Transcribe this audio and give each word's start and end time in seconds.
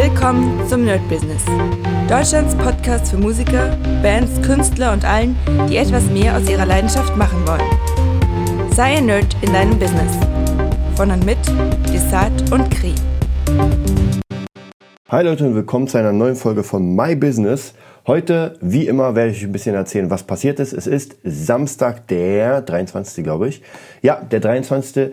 Willkommen 0.00 0.64
zum 0.68 0.84
Nerd 0.84 1.00
Business. 1.08 1.44
Deutschlands 2.08 2.54
Podcast 2.54 3.10
für 3.10 3.16
Musiker, 3.16 3.76
Bands, 4.00 4.40
Künstler 4.42 4.92
und 4.92 5.04
allen, 5.04 5.36
die 5.68 5.76
etwas 5.76 6.08
mehr 6.08 6.36
aus 6.36 6.48
ihrer 6.48 6.66
Leidenschaft 6.66 7.16
machen 7.16 7.44
wollen. 7.44 8.70
Sei 8.70 8.98
ein 8.98 9.06
Nerd 9.06 9.36
in 9.42 9.52
deinem 9.52 9.76
Business. 9.76 10.16
Von 10.94 11.10
und 11.10 11.26
mit 11.26 11.38
Desart 11.92 12.30
und 12.52 12.70
Kri. 12.70 12.94
Hi 15.08 15.24
Leute 15.24 15.44
und 15.44 15.56
willkommen 15.56 15.88
zu 15.88 15.98
einer 15.98 16.12
neuen 16.12 16.36
Folge 16.36 16.62
von 16.62 16.94
My 16.94 17.16
Business. 17.16 17.74
Heute, 18.06 18.56
wie 18.60 18.86
immer, 18.86 19.16
werde 19.16 19.32
ich 19.32 19.38
euch 19.38 19.44
ein 19.46 19.52
bisschen 19.52 19.74
erzählen, 19.74 20.10
was 20.10 20.22
passiert 20.22 20.60
ist. 20.60 20.74
Es 20.74 20.86
ist 20.86 21.16
Samstag, 21.24 22.06
der 22.06 22.62
23. 22.62 23.24
glaube 23.24 23.48
ich. 23.48 23.62
Ja, 24.02 24.20
der 24.20 24.38
23. 24.38 25.12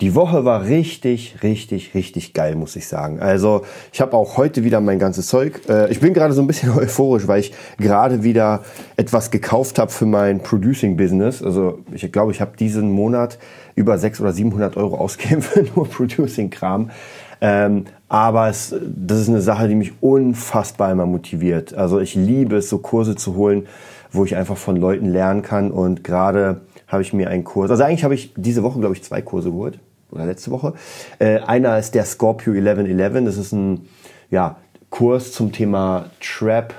Die 0.00 0.14
Woche 0.14 0.44
war 0.44 0.64
richtig, 0.64 1.42
richtig, 1.42 1.92
richtig 1.92 2.32
geil, 2.32 2.54
muss 2.54 2.76
ich 2.76 2.86
sagen. 2.86 3.18
Also 3.18 3.62
ich 3.92 4.00
habe 4.00 4.16
auch 4.16 4.36
heute 4.36 4.62
wieder 4.62 4.80
mein 4.80 5.00
ganzes 5.00 5.26
Zeug. 5.26 5.62
Äh, 5.68 5.90
ich 5.90 5.98
bin 5.98 6.14
gerade 6.14 6.32
so 6.34 6.40
ein 6.40 6.46
bisschen 6.46 6.70
euphorisch, 6.78 7.26
weil 7.26 7.40
ich 7.40 7.52
gerade 7.78 8.22
wieder 8.22 8.62
etwas 8.96 9.32
gekauft 9.32 9.80
habe 9.80 9.90
für 9.90 10.06
mein 10.06 10.40
Producing-Business. 10.40 11.42
Also 11.42 11.80
ich 11.90 12.12
glaube, 12.12 12.30
ich 12.30 12.40
habe 12.40 12.56
diesen 12.56 12.92
Monat 12.92 13.40
über 13.74 13.98
600 13.98 14.20
oder 14.20 14.36
700 14.36 14.76
Euro 14.76 14.98
ausgegeben 14.98 15.42
für 15.42 15.64
nur 15.74 15.88
Producing-Kram. 15.88 16.92
Ähm, 17.40 17.86
aber 18.08 18.48
es, 18.48 18.72
das 18.94 19.18
ist 19.18 19.28
eine 19.28 19.40
Sache, 19.40 19.66
die 19.66 19.74
mich 19.74 19.94
unfassbar 20.00 20.92
immer 20.92 21.06
motiviert. 21.06 21.74
Also 21.74 21.98
ich 21.98 22.14
liebe 22.14 22.58
es, 22.58 22.68
so 22.68 22.78
Kurse 22.78 23.16
zu 23.16 23.34
holen, 23.34 23.66
wo 24.12 24.24
ich 24.24 24.36
einfach 24.36 24.56
von 24.56 24.76
Leuten 24.76 25.06
lernen 25.06 25.42
kann. 25.42 25.72
Und 25.72 26.04
gerade 26.04 26.60
habe 26.86 27.02
ich 27.02 27.12
mir 27.12 27.30
einen 27.30 27.42
Kurs, 27.42 27.72
also 27.72 27.82
eigentlich 27.82 28.04
habe 28.04 28.14
ich 28.14 28.32
diese 28.36 28.62
Woche, 28.62 28.78
glaube 28.78 28.94
ich, 28.94 29.02
zwei 29.02 29.22
Kurse 29.22 29.50
geholt 29.50 29.80
oder 30.10 30.26
letzte 30.26 30.50
Woche. 30.50 30.74
Äh, 31.18 31.40
einer 31.40 31.78
ist 31.78 31.94
der 31.94 32.04
Scorpio 32.04 32.52
1111. 32.52 33.24
Das 33.24 33.36
ist 33.36 33.52
ein 33.52 33.88
ja, 34.30 34.56
Kurs 34.90 35.32
zum 35.32 35.52
Thema 35.52 36.06
Trap, 36.20 36.74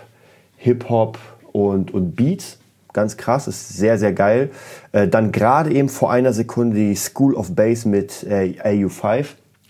Hip-Hop 0.58 1.18
und, 1.52 1.94
und 1.94 2.16
Beats. 2.16 2.58
Ganz 2.92 3.18
krass, 3.18 3.48
ist 3.48 3.70
sehr, 3.70 4.00
sehr 4.00 4.14
geil. 4.14 4.50
Äh, 4.92 5.08
dann 5.08 5.32
gerade 5.32 5.72
eben 5.72 5.90
vor 5.90 6.12
einer 6.12 6.34
Sekunde 6.34 6.76
die 6.76 6.96
School 6.96 7.36
of 7.36 7.56
Bass 7.56 7.86
mit 7.86 8.24
äh, 8.24 8.56
AU5. 8.64 9.28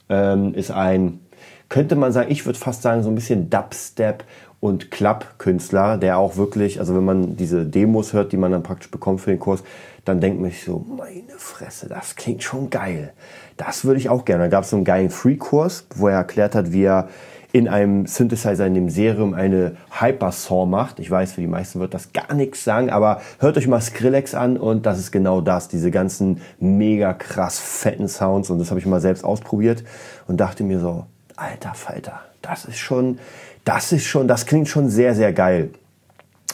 Ähm, 0.07 0.53
ist 0.53 0.71
ein, 0.71 1.19
könnte 1.67 1.95
man 1.95 2.11
sagen, 2.11 2.31
ich 2.31 2.45
würde 2.45 2.57
fast 2.57 2.81
sagen, 2.81 3.03
so 3.03 3.09
ein 3.09 3.15
bisschen 3.15 3.49
Dubstep 3.49 4.23
und 4.59 4.91
Club-Künstler, 4.91 5.97
der 5.97 6.17
auch 6.17 6.35
wirklich, 6.35 6.79
also 6.79 6.95
wenn 6.95 7.05
man 7.05 7.35
diese 7.37 7.65
Demos 7.65 8.13
hört, 8.13 8.31
die 8.31 8.37
man 8.37 8.51
dann 8.51 8.63
praktisch 8.63 8.91
bekommt 8.91 9.21
für 9.21 9.29
den 9.29 9.39
Kurs, 9.39 9.63
dann 10.05 10.19
denkt 10.19 10.41
man 10.41 10.49
sich 10.49 10.63
so, 10.63 10.85
meine 10.97 11.37
Fresse, 11.37 11.87
das 11.87 12.15
klingt 12.15 12.43
schon 12.43 12.69
geil. 12.69 13.13
Das 13.59 13.83
würde 13.83 13.99
ich 13.99 14.07
auch 14.07 14.23
gerne. 14.23 14.45
Da 14.45 14.47
gab 14.47 14.63
es 14.63 14.69
so 14.69 14.77
einen 14.77 14.85
geilen 14.85 15.09
Free-Kurs, 15.09 15.85
wo 15.95 16.07
er 16.07 16.15
erklärt 16.15 16.55
hat, 16.55 16.71
wie 16.71 16.83
er 16.83 17.09
in 17.51 17.67
einem 17.67 18.05
Synthesizer, 18.05 18.65
in 18.65 18.73
dem 18.73 18.89
Serium 18.89 19.33
eine 19.33 19.75
Hypersaw 19.99 20.65
macht. 20.65 20.99
Ich 20.99 21.11
weiß, 21.11 21.33
für 21.33 21.41
die 21.41 21.47
meisten 21.47 21.81
wird 21.81 21.93
das 21.93 22.13
gar 22.13 22.33
nichts 22.33 22.63
sagen, 22.63 22.89
aber 22.89 23.21
hört 23.39 23.57
euch 23.57 23.67
mal 23.67 23.81
Skrillex 23.81 24.33
an 24.33 24.55
und 24.55 24.85
das 24.85 24.97
ist 24.97 25.11
genau 25.11 25.41
das, 25.41 25.67
diese 25.67 25.91
ganzen 25.91 26.39
mega 26.59 27.13
krass 27.13 27.59
fetten 27.59 28.07
Sounds 28.07 28.49
und 28.49 28.59
das 28.59 28.69
habe 28.69 28.79
ich 28.79 28.85
mal 28.85 29.01
selbst 29.01 29.25
ausprobiert 29.25 29.83
und 30.27 30.37
dachte 30.37 30.63
mir 30.63 30.79
so, 30.79 31.05
alter 31.35 31.73
Falter, 31.73 32.21
das 32.41 32.63
ist 32.63 32.77
schon, 32.77 33.19
das 33.65 33.91
ist 33.91 34.05
schon, 34.05 34.29
das 34.29 34.45
klingt 34.45 34.69
schon 34.69 34.89
sehr, 34.89 35.15
sehr 35.15 35.33
geil. 35.33 35.71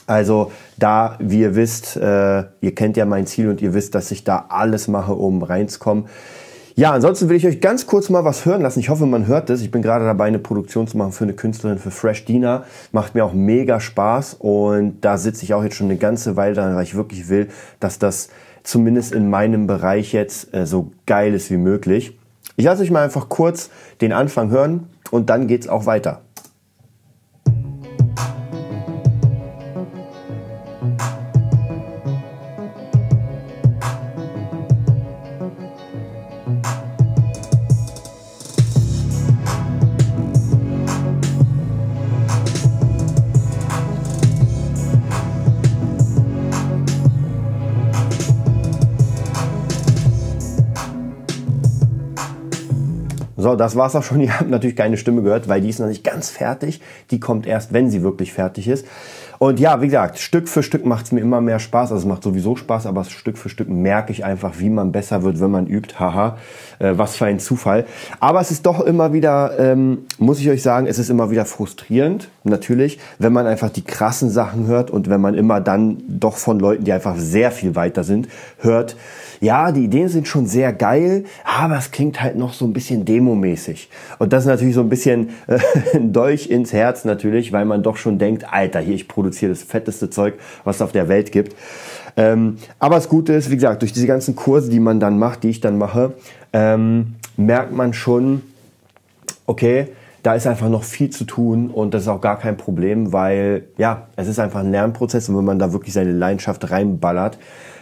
Also 0.08 0.52
da, 0.78 1.18
wie 1.20 1.42
ihr 1.42 1.56
wisst, 1.56 1.98
äh, 1.98 2.46
ihr 2.62 2.74
kennt 2.74 2.98
ja 2.98 3.06
mein 3.06 3.28
Ziel 3.28 3.50
und 3.50 3.62
ihr 3.62 3.76
wisst, 3.76 3.94
dass 3.94 4.10
ich 4.10 4.24
da 4.24 4.46
alles 4.50 4.88
mache, 4.88 5.14
um 5.14 5.44
reinzukommen. 5.44 6.06
Ja, 6.78 6.92
ansonsten 6.92 7.30
will 7.30 7.38
ich 7.38 7.48
euch 7.48 7.62
ganz 7.62 7.88
kurz 7.88 8.10
mal 8.10 8.26
was 8.26 8.46
hören 8.46 8.62
lassen. 8.62 8.82
Ich 8.82 8.90
hoffe, 8.90 9.06
man 9.06 9.28
hört 9.28 9.50
es. 9.50 9.62
Ich 9.62 9.72
bin 9.72 9.82
gerade 9.82 10.04
dabei, 10.04 10.26
eine 10.26 10.40
Produktion 10.40 10.88
zu 10.88 10.98
machen 10.98 11.14
für 11.14 11.24
eine 11.24 11.32
Künstlerin, 11.32 11.78
für 11.78 11.90
Fresh 11.90 12.26
Dina. 12.26 12.66
Macht 12.92 13.16
mir 13.16 13.24
auch 13.24 13.32
mega 13.32 13.80
Spaß 13.80 14.36
und 14.40 15.00
da 15.00 15.18
sitze 15.18 15.46
ich 15.46 15.54
auch 15.54 15.64
jetzt 15.64 15.78
schon 15.78 15.88
eine 15.88 15.96
ganze 15.96 16.36
Weile 16.36 16.54
dran, 16.54 16.76
weil 16.76 16.84
ich 16.84 16.94
wirklich 16.94 17.30
will, 17.30 17.48
dass 17.80 17.98
das 17.98 18.28
zumindest 18.64 19.14
in 19.14 19.30
meinem 19.30 19.68
Bereich 19.68 20.12
jetzt 20.12 20.54
äh, 20.54 20.66
so 20.66 20.92
geil 21.06 21.34
ist 21.34 21.50
wie 21.50 21.56
möglich. 21.56 22.20
Ich 22.58 22.66
lasse 22.66 22.84
euch 22.84 22.92
mal 22.92 23.06
einfach 23.06 23.30
kurz 23.30 23.70
den 24.02 24.12
Anfang 24.12 24.50
hören 24.50 24.88
und 25.12 25.30
dann 25.30 25.48
geht's 25.48 25.70
auch 25.70 25.86
weiter. 25.86 26.25
So, 53.46 53.56
das 53.56 53.76
war's 53.76 53.96
auch 53.96 54.02
schon. 54.02 54.22
Ihr 54.22 54.40
habt 54.40 54.50
natürlich 54.50 54.76
keine 54.76 54.98
Stimme 54.98 55.22
gehört, 55.22 55.48
weil 55.48 55.62
die 55.62 55.70
ist 55.70 55.78
noch 55.80 55.86
nicht 55.86 56.04
ganz 56.04 56.32
fertig. 56.32 56.82
Die 57.12 57.20
kommt 57.20 57.46
erst, 57.46 57.74
wenn 57.74 57.92
sie 57.92 58.02
wirklich 58.02 58.34
fertig 58.34 58.68
ist. 58.68 58.88
Und 59.46 59.60
ja, 59.60 59.80
wie 59.80 59.86
gesagt, 59.86 60.18
Stück 60.18 60.50
für 60.50 60.64
Stück 60.64 60.88
macht 60.88 61.06
es 61.06 61.12
mir 61.12 61.20
immer 61.20 61.40
mehr 61.40 61.60
Spaß. 61.60 61.92
Also 61.92 62.02
es 62.02 62.08
macht 62.08 62.24
sowieso 62.24 62.56
Spaß, 62.56 62.88
aber 62.88 63.04
Stück 63.04 63.38
für 63.38 63.48
Stück 63.48 63.70
merke 63.70 64.12
ich 64.12 64.26
einfach, 64.26 64.54
wie 64.58 64.72
man 64.72 64.92
besser 64.92 65.22
wird, 65.22 65.40
wenn 65.40 65.52
man 65.52 65.68
übt. 65.68 66.00
Haha, 66.00 66.38
äh, 66.80 66.94
was 66.96 67.16
für 67.16 67.26
ein 67.28 67.38
Zufall. 67.38 67.86
Aber 68.20 68.42
es 68.42 68.50
ist 68.50 68.66
doch 68.66 68.80
immer 68.80 69.14
wieder, 69.14 69.52
ähm, 69.60 70.00
muss 70.18 70.40
ich 70.40 70.50
euch 70.50 70.64
sagen, 70.64 70.88
es 70.88 70.98
ist 70.98 71.12
immer 71.12 71.30
wieder 71.30 71.46
frustrierend, 71.46 72.28
natürlich, 72.44 72.98
wenn 73.20 73.34
man 73.34 73.46
einfach 73.46 73.70
die 73.70 73.84
krassen 73.84 74.32
Sachen 74.32 74.66
hört 74.66 74.90
und 74.90 75.12
wenn 75.12 75.22
man 75.22 75.36
immer 75.36 75.62
dann 75.62 76.02
doch 76.08 76.38
von 76.38 76.60
Leuten, 76.60 76.84
die 76.84 76.92
einfach 76.92 77.16
sehr 77.18 77.52
viel 77.52 77.76
weiter 77.76 78.04
sind, 78.04 78.28
hört, 78.62 78.96
ja, 79.42 79.72
die 79.72 79.84
Ideen 79.84 80.08
sind 80.08 80.28
schon 80.28 80.48
sehr 80.48 80.74
geil, 80.74 81.26
aber 81.44 81.78
es 81.78 81.92
klingt 81.92 82.22
halt 82.22 82.36
noch 82.36 82.54
so 82.54 82.66
ein 82.66 82.74
bisschen 82.74 83.06
demomäßig. 83.06 83.90
Und 84.18 84.34
das 84.34 84.44
ist 84.44 84.48
natürlich 84.48 84.74
so 84.74 84.82
ein 84.82 84.90
bisschen 84.90 85.30
äh, 85.46 85.60
ein 85.94 86.14
Dolch 86.14 86.50
ins 86.50 86.74
Herz 86.74 87.06
natürlich, 87.06 87.52
weil 87.52 87.66
man 87.66 87.84
doch 87.84 87.98
schon 87.98 88.18
denkt, 88.18 88.52
Alter, 88.52 88.80
hier, 88.80 88.96
ich 88.96 89.08
produziere 89.08 89.35
das 89.42 89.64
fetteste 89.64 90.10
Zeug, 90.10 90.36
was 90.64 90.78
es 90.78 90.82
auf 90.82 90.92
der 90.92 91.08
Welt 91.08 91.32
gibt. 91.32 91.56
Ähm, 92.18 92.58
aber 92.80 92.96
das 92.96 93.10
Gute 93.10 93.34
ist, 93.34 93.52
wie 93.52 93.56
gesagt, 93.56 93.82
durch 93.82 93.94
diese 93.94 94.08
ganzen 94.08 94.36
Kurse, 94.36 94.70
die 94.70 94.80
man 94.80 95.00
dann 95.00 95.20
macht, 95.20 95.44
die 95.44 95.50
ich 95.50 95.62
dann 95.62 95.78
mache, 95.78 96.14
ähm, 96.54 97.16
merkt 97.38 97.74
man 97.74 97.94
schon, 97.94 98.42
okay, 99.46 99.90
da 100.24 100.34
ist 100.34 100.48
einfach 100.48 100.70
noch 100.70 100.84
viel 100.84 101.12
zu 101.12 101.26
tun 101.26 101.70
und 101.70 101.94
das 101.94 102.04
ist 102.04 102.08
auch 102.08 102.22
gar 102.22 102.40
kein 102.40 102.58
Problem, 102.58 103.14
weil 103.14 103.68
ja, 103.78 104.08
es 104.16 104.28
ist 104.28 104.40
einfach 104.40 104.62
ein 104.62 104.72
Lernprozess 104.72 105.30
und 105.30 105.38
wenn 105.38 105.46
man 105.46 105.60
da 105.60 105.72
wirklich 105.72 105.94
seine 105.94 106.14
Leidenschaft 106.14 106.72
reinballert, 106.72 107.38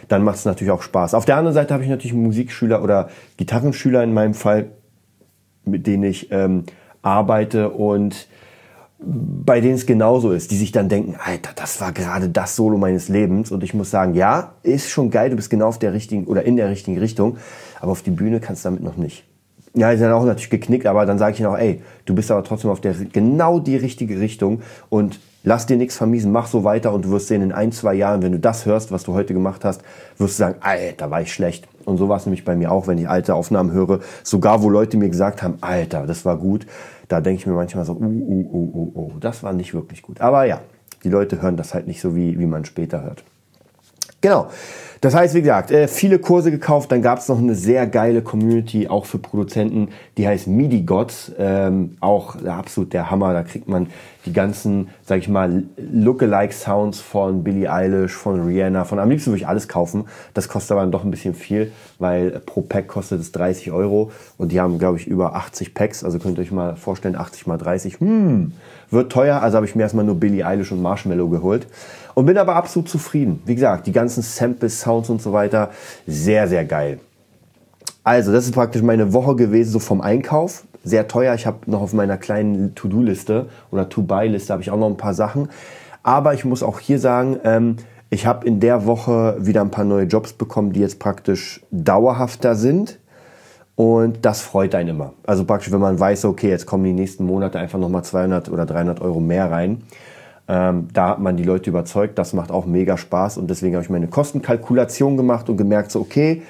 dann 0.08 0.22
macht 0.22 0.36
es 0.36 0.44
natürlich 0.44 0.70
auch 0.70 0.82
Spaß. 0.82 1.14
Auf 1.14 1.24
der 1.24 1.36
anderen 1.36 1.54
Seite 1.54 1.72
habe 1.72 1.84
ich 1.84 1.88
natürlich 1.88 2.12
Musikschüler 2.12 2.82
oder 2.82 3.08
Gitarrenschüler 3.38 4.02
in 4.02 4.12
meinem 4.12 4.34
Fall, 4.34 4.66
mit 5.64 5.86
denen 5.86 6.02
ich 6.02 6.30
ähm, 6.32 6.64
arbeite 7.00 7.70
und 7.70 8.28
bei 9.06 9.60
denen 9.60 9.74
es 9.74 9.86
genauso 9.86 10.32
ist, 10.32 10.50
die 10.50 10.56
sich 10.56 10.72
dann 10.72 10.88
denken, 10.88 11.16
Alter, 11.22 11.50
das 11.54 11.80
war 11.80 11.92
gerade 11.92 12.28
das 12.28 12.56
Solo 12.56 12.78
meines 12.78 13.08
Lebens. 13.08 13.50
Und 13.50 13.62
ich 13.62 13.74
muss 13.74 13.90
sagen, 13.90 14.14
ja, 14.14 14.54
ist 14.62 14.90
schon 14.90 15.10
geil, 15.10 15.30
du 15.30 15.36
bist 15.36 15.50
genau 15.50 15.68
auf 15.68 15.78
der 15.78 15.92
richtigen 15.92 16.24
oder 16.24 16.44
in 16.44 16.56
der 16.56 16.70
richtigen 16.70 16.98
Richtung, 16.98 17.36
aber 17.80 17.92
auf 17.92 18.02
die 18.02 18.10
Bühne 18.10 18.40
kannst 18.40 18.64
du 18.64 18.68
damit 18.68 18.82
noch 18.82 18.96
nicht. 18.96 19.24
Ja, 19.76 19.90
sind 19.90 20.02
dann 20.02 20.12
auch 20.12 20.24
natürlich 20.24 20.50
geknickt, 20.50 20.86
aber 20.86 21.04
dann 21.04 21.18
sage 21.18 21.34
ich 21.34 21.40
ihnen 21.40 21.48
auch, 21.48 21.58
ey, 21.58 21.82
du 22.04 22.14
bist 22.14 22.30
aber 22.30 22.44
trotzdem 22.44 22.70
auf 22.70 22.80
der 22.80 22.94
genau 22.94 23.58
die 23.58 23.76
richtige 23.76 24.20
Richtung 24.20 24.62
und 24.88 25.18
lass 25.42 25.66
dir 25.66 25.76
nichts 25.76 25.96
vermiesen, 25.96 26.30
mach 26.30 26.46
so 26.46 26.62
weiter 26.62 26.92
und 26.92 27.04
du 27.04 27.10
wirst 27.10 27.26
sehen, 27.26 27.42
in 27.42 27.52
ein, 27.52 27.72
zwei 27.72 27.94
Jahren, 27.94 28.22
wenn 28.22 28.32
du 28.32 28.38
das 28.38 28.66
hörst, 28.66 28.92
was 28.92 29.02
du 29.02 29.14
heute 29.14 29.34
gemacht 29.34 29.64
hast, 29.64 29.82
wirst 30.16 30.38
du 30.38 30.44
sagen, 30.44 30.56
Alter, 30.60 31.10
war 31.10 31.22
ich 31.22 31.32
schlecht. 31.32 31.66
Und 31.84 31.98
so 31.98 32.08
war 32.08 32.16
es 32.16 32.26
nämlich 32.26 32.44
bei 32.44 32.56
mir 32.56 32.72
auch, 32.72 32.86
wenn 32.86 32.98
ich 32.98 33.08
alte 33.08 33.34
Aufnahmen 33.34 33.72
höre, 33.72 34.00
sogar 34.22 34.62
wo 34.62 34.70
Leute 34.70 34.96
mir 34.96 35.08
gesagt 35.08 35.42
haben, 35.42 35.58
Alter, 35.60 36.06
das 36.06 36.24
war 36.24 36.36
gut, 36.36 36.66
da 37.08 37.20
denke 37.20 37.40
ich 37.40 37.46
mir 37.46 37.54
manchmal 37.54 37.84
so, 37.84 37.92
uh, 37.92 37.96
uh, 37.96 38.48
uh, 38.52 38.70
uh, 38.74 39.00
uh, 39.00 39.12
das 39.20 39.42
war 39.42 39.52
nicht 39.52 39.74
wirklich 39.74 40.02
gut. 40.02 40.20
Aber 40.20 40.44
ja, 40.44 40.60
die 41.02 41.10
Leute 41.10 41.42
hören 41.42 41.56
das 41.56 41.74
halt 41.74 41.86
nicht 41.86 42.00
so, 42.00 42.16
wie, 42.16 42.38
wie 42.38 42.46
man 42.46 42.64
später 42.64 43.02
hört. 43.02 43.24
Genau. 44.24 44.48
Das 45.02 45.14
heißt, 45.14 45.34
wie 45.34 45.42
gesagt, 45.42 45.70
äh, 45.70 45.86
viele 45.86 46.18
Kurse 46.18 46.50
gekauft. 46.50 46.90
Dann 46.90 47.02
gab 47.02 47.18
es 47.18 47.28
noch 47.28 47.36
eine 47.36 47.54
sehr 47.54 47.86
geile 47.86 48.22
Community, 48.22 48.88
auch 48.88 49.04
für 49.04 49.18
Produzenten, 49.18 49.88
die 50.16 50.26
heißt 50.26 50.46
MIDI 50.46 50.80
Gods. 50.80 51.32
Ähm, 51.38 51.98
auch 52.00 52.42
absolut 52.42 52.94
der 52.94 53.10
Hammer. 53.10 53.34
Da 53.34 53.42
kriegt 53.42 53.68
man 53.68 53.88
die 54.24 54.32
ganzen, 54.32 54.88
sag 55.04 55.18
ich 55.18 55.28
mal, 55.28 55.64
Lookalike 55.76 56.54
Sounds 56.54 57.00
von 57.00 57.44
Billie 57.44 57.70
Eilish, 57.70 58.12
von 58.12 58.40
Rihanna, 58.46 58.86
von 58.86 58.98
am 58.98 59.10
liebsten 59.10 59.32
würde 59.32 59.42
ich 59.42 59.46
alles 59.46 59.68
kaufen. 59.68 60.06
Das 60.32 60.48
kostet 60.48 60.70
aber 60.70 60.80
dann 60.80 60.92
doch 60.92 61.04
ein 61.04 61.10
bisschen 61.10 61.34
viel, 61.34 61.70
weil 61.98 62.40
pro 62.46 62.62
Pack 62.62 62.88
kostet 62.88 63.20
es 63.20 63.30
30 63.32 63.72
Euro 63.72 64.10
und 64.38 64.52
die 64.52 64.60
haben, 64.62 64.78
glaube 64.78 64.96
ich, 64.96 65.06
über 65.06 65.34
80 65.34 65.74
Packs. 65.74 66.02
Also 66.02 66.18
könnt 66.18 66.38
ihr 66.38 66.42
euch 66.42 66.50
mal 66.50 66.76
vorstellen, 66.76 67.14
80 67.14 67.46
mal 67.46 67.58
30. 67.58 68.00
Hm, 68.00 68.52
wird 68.90 69.12
teuer. 69.12 69.42
Also 69.42 69.56
habe 69.56 69.66
ich 69.66 69.74
mir 69.74 69.82
erstmal 69.82 70.06
nur 70.06 70.14
Billie 70.14 70.46
Eilish 70.46 70.72
und 70.72 70.80
Marshmallow 70.80 71.28
geholt 71.28 71.66
und 72.14 72.26
bin 72.26 72.38
aber 72.38 72.56
absolut 72.56 72.88
zufrieden. 72.88 73.42
Wie 73.44 73.54
gesagt, 73.54 73.86
die 73.86 73.92
ganzen 73.92 74.22
Samples, 74.22 74.80
Sounds 74.80 75.10
und 75.10 75.20
so 75.20 75.32
weiter, 75.32 75.70
sehr, 76.06 76.48
sehr 76.48 76.64
geil. 76.64 77.00
Also, 78.02 78.32
das 78.32 78.44
ist 78.44 78.52
praktisch 78.52 78.82
meine 78.82 79.12
Woche 79.12 79.34
gewesen, 79.34 79.70
so 79.70 79.78
vom 79.78 80.00
Einkauf. 80.00 80.64
sehr 80.84 81.08
teuer. 81.08 81.34
Ich 81.34 81.46
habe 81.46 81.58
noch 81.70 81.80
auf 81.80 81.94
meiner 81.94 82.18
kleinen 82.18 82.74
To-Do-Liste 82.74 83.46
oder 83.70 83.88
To-Buy-Liste 83.88 84.52
habe 84.52 84.62
ich 84.62 84.70
auch 84.70 84.78
noch 84.78 84.88
ein 84.88 84.98
paar 84.98 85.14
Sachen. 85.14 85.48
Aber 86.02 86.34
ich 86.34 86.44
muss 86.44 86.62
auch 86.62 86.78
hier 86.78 86.98
sagen, 86.98 87.38
ähm, 87.44 87.76
ich 88.10 88.26
habe 88.26 88.46
in 88.46 88.60
der 88.60 88.84
Woche 88.84 89.36
wieder 89.40 89.62
ein 89.62 89.70
paar 89.70 89.86
neue 89.86 90.04
Jobs 90.04 90.34
bekommen, 90.34 90.72
die 90.72 90.80
jetzt 90.80 90.98
praktisch 90.98 91.62
dauerhafter 91.70 92.54
sind. 92.54 92.98
Und 93.76 94.24
das 94.24 94.42
freut 94.42 94.74
einen 94.74 94.90
immer. 94.90 95.14
Also 95.26 95.44
praktisch, 95.44 95.72
wenn 95.72 95.80
man 95.80 95.98
weiß, 95.98 96.26
okay, 96.26 96.50
jetzt 96.50 96.66
kommen 96.66 96.84
die 96.84 96.92
nächsten 96.92 97.24
Monate 97.24 97.58
einfach 97.58 97.78
nochmal 97.78 98.04
200 98.04 98.50
oder 98.50 98.66
300 98.66 99.00
Euro 99.00 99.18
mehr 99.18 99.50
rein. 99.50 99.82
Ähm, 100.46 100.88
da 100.92 101.10
hat 101.10 101.20
man 101.20 101.36
die 101.36 101.42
Leute 101.42 101.70
überzeugt, 101.70 102.18
das 102.18 102.34
macht 102.34 102.50
auch 102.50 102.66
mega 102.66 102.98
Spaß 102.98 103.38
und 103.38 103.48
deswegen 103.48 103.74
habe 103.74 103.84
ich 103.84 103.90
meine 103.90 104.08
Kostenkalkulation 104.08 105.16
gemacht 105.16 105.48
und 105.48 105.56
gemerkt, 105.56 105.90
so 105.90 106.00
okay, 106.00 106.42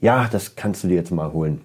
ja, 0.00 0.28
das 0.30 0.54
kannst 0.56 0.84
du 0.84 0.88
dir 0.88 0.96
jetzt 0.96 1.10
mal 1.10 1.32
holen. 1.32 1.62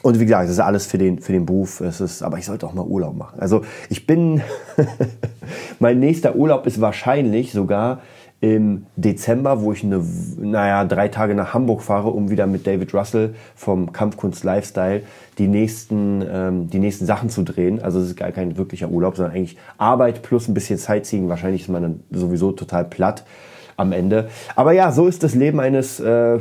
Und 0.00 0.18
wie 0.18 0.24
gesagt, 0.24 0.44
das 0.44 0.52
ist 0.52 0.58
alles 0.58 0.86
für 0.86 0.98
den, 0.98 1.20
für 1.20 1.32
den 1.32 1.46
Beruf. 1.46 1.80
Es 1.80 2.00
ist, 2.00 2.22
aber 2.22 2.38
ich 2.38 2.46
sollte 2.46 2.66
auch 2.66 2.72
mal 2.72 2.84
Urlaub 2.84 3.16
machen. 3.16 3.38
Also 3.38 3.62
ich 3.90 4.06
bin, 4.06 4.40
mein 5.78 6.00
nächster 6.00 6.34
Urlaub 6.34 6.66
ist 6.66 6.80
wahrscheinlich 6.80 7.52
sogar 7.52 8.00
im 8.42 8.86
Dezember, 8.96 9.62
wo 9.62 9.72
ich 9.72 9.84
eine, 9.84 10.04
naja, 10.36 10.84
drei 10.84 11.06
Tage 11.06 11.36
nach 11.36 11.54
Hamburg 11.54 11.80
fahre, 11.80 12.08
um 12.08 12.28
wieder 12.28 12.48
mit 12.48 12.66
David 12.66 12.92
Russell 12.92 13.36
vom 13.54 13.92
Kampfkunst 13.92 14.42
Lifestyle 14.42 15.02
die 15.38 15.46
nächsten, 15.46 16.24
ähm, 16.28 16.68
die 16.68 16.80
nächsten 16.80 17.06
Sachen 17.06 17.30
zu 17.30 17.44
drehen. 17.44 17.80
Also 17.80 18.00
es 18.00 18.08
ist 18.08 18.16
gar 18.16 18.32
kein 18.32 18.56
wirklicher 18.56 18.88
Urlaub, 18.88 19.16
sondern 19.16 19.36
eigentlich 19.36 19.56
Arbeit 19.78 20.22
plus 20.22 20.48
ein 20.48 20.54
bisschen 20.54 20.76
Sightseeing. 20.76 21.28
Wahrscheinlich 21.28 21.62
ist 21.62 21.68
man 21.68 21.82
dann 21.82 22.00
sowieso 22.10 22.50
total 22.50 22.84
platt 22.84 23.24
am 23.76 23.92
Ende. 23.92 24.28
Aber 24.56 24.72
ja, 24.72 24.90
so 24.90 25.06
ist 25.06 25.22
das 25.22 25.36
Leben 25.36 25.60
eines 25.60 26.00
äh, 26.00 26.40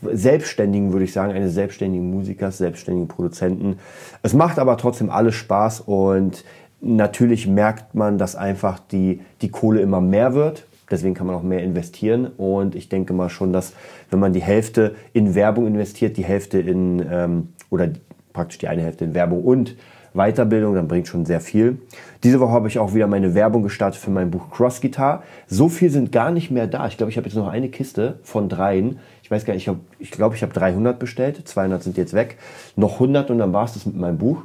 Selbstständigen, 0.00 0.92
würde 0.92 1.04
ich 1.04 1.12
sagen, 1.12 1.34
eines 1.34 1.52
selbstständigen 1.52 2.10
Musikers, 2.10 2.56
selbstständigen 2.56 3.06
Produzenten. 3.06 3.76
Es 4.22 4.32
macht 4.32 4.58
aber 4.58 4.78
trotzdem 4.78 5.10
alles 5.10 5.34
Spaß 5.34 5.80
und 5.80 6.42
natürlich 6.80 7.46
merkt 7.46 7.94
man, 7.94 8.16
dass 8.16 8.34
einfach 8.34 8.78
die, 8.78 9.20
die 9.42 9.50
Kohle 9.50 9.82
immer 9.82 10.00
mehr 10.00 10.32
wird 10.32 10.64
Deswegen 10.94 11.14
kann 11.14 11.26
man 11.26 11.34
auch 11.34 11.42
mehr 11.42 11.62
investieren. 11.62 12.26
Und 12.26 12.76
ich 12.76 12.88
denke 12.88 13.12
mal 13.12 13.28
schon, 13.28 13.52
dass 13.52 13.72
wenn 14.10 14.20
man 14.20 14.32
die 14.32 14.42
Hälfte 14.42 14.94
in 15.12 15.34
Werbung 15.34 15.66
investiert, 15.66 16.16
die 16.16 16.24
Hälfte 16.24 16.60
in, 16.60 17.04
ähm, 17.10 17.48
oder 17.68 17.88
praktisch 18.32 18.58
die 18.58 18.68
eine 18.68 18.82
Hälfte 18.82 19.04
in 19.04 19.12
Werbung 19.12 19.42
und 19.42 19.76
Weiterbildung, 20.12 20.76
dann 20.76 20.86
bringt 20.86 21.08
schon 21.08 21.26
sehr 21.26 21.40
viel. 21.40 21.78
Diese 22.22 22.38
Woche 22.38 22.52
habe 22.52 22.68
ich 22.68 22.78
auch 22.78 22.94
wieder 22.94 23.08
meine 23.08 23.34
Werbung 23.34 23.64
gestartet 23.64 24.00
für 24.00 24.12
mein 24.12 24.30
Buch 24.30 24.50
Cross 24.50 24.80
Guitar. 24.80 25.24
So 25.48 25.68
viel 25.68 25.90
sind 25.90 26.12
gar 26.12 26.30
nicht 26.30 26.52
mehr 26.52 26.68
da. 26.68 26.86
Ich 26.86 26.96
glaube, 26.96 27.10
ich 27.10 27.16
habe 27.16 27.26
jetzt 27.26 27.34
noch 27.34 27.48
eine 27.48 27.68
Kiste 27.68 28.20
von 28.22 28.48
dreien. 28.48 29.00
Ich 29.24 29.30
weiß 29.32 29.44
gar 29.44 29.54
nicht, 29.54 29.62
ich 29.62 29.64
glaube, 29.66 29.80
ich, 29.98 30.10
glaub, 30.12 30.34
ich 30.34 30.42
habe 30.42 30.52
300 30.52 31.00
bestellt. 31.00 31.46
200 31.48 31.82
sind 31.82 31.96
jetzt 31.96 32.14
weg. 32.14 32.38
Noch 32.76 32.94
100 32.94 33.30
und 33.30 33.38
dann 33.38 33.52
war 33.52 33.64
es 33.64 33.74
das 33.74 33.86
mit 33.86 33.96
meinem 33.96 34.18
Buch. 34.18 34.44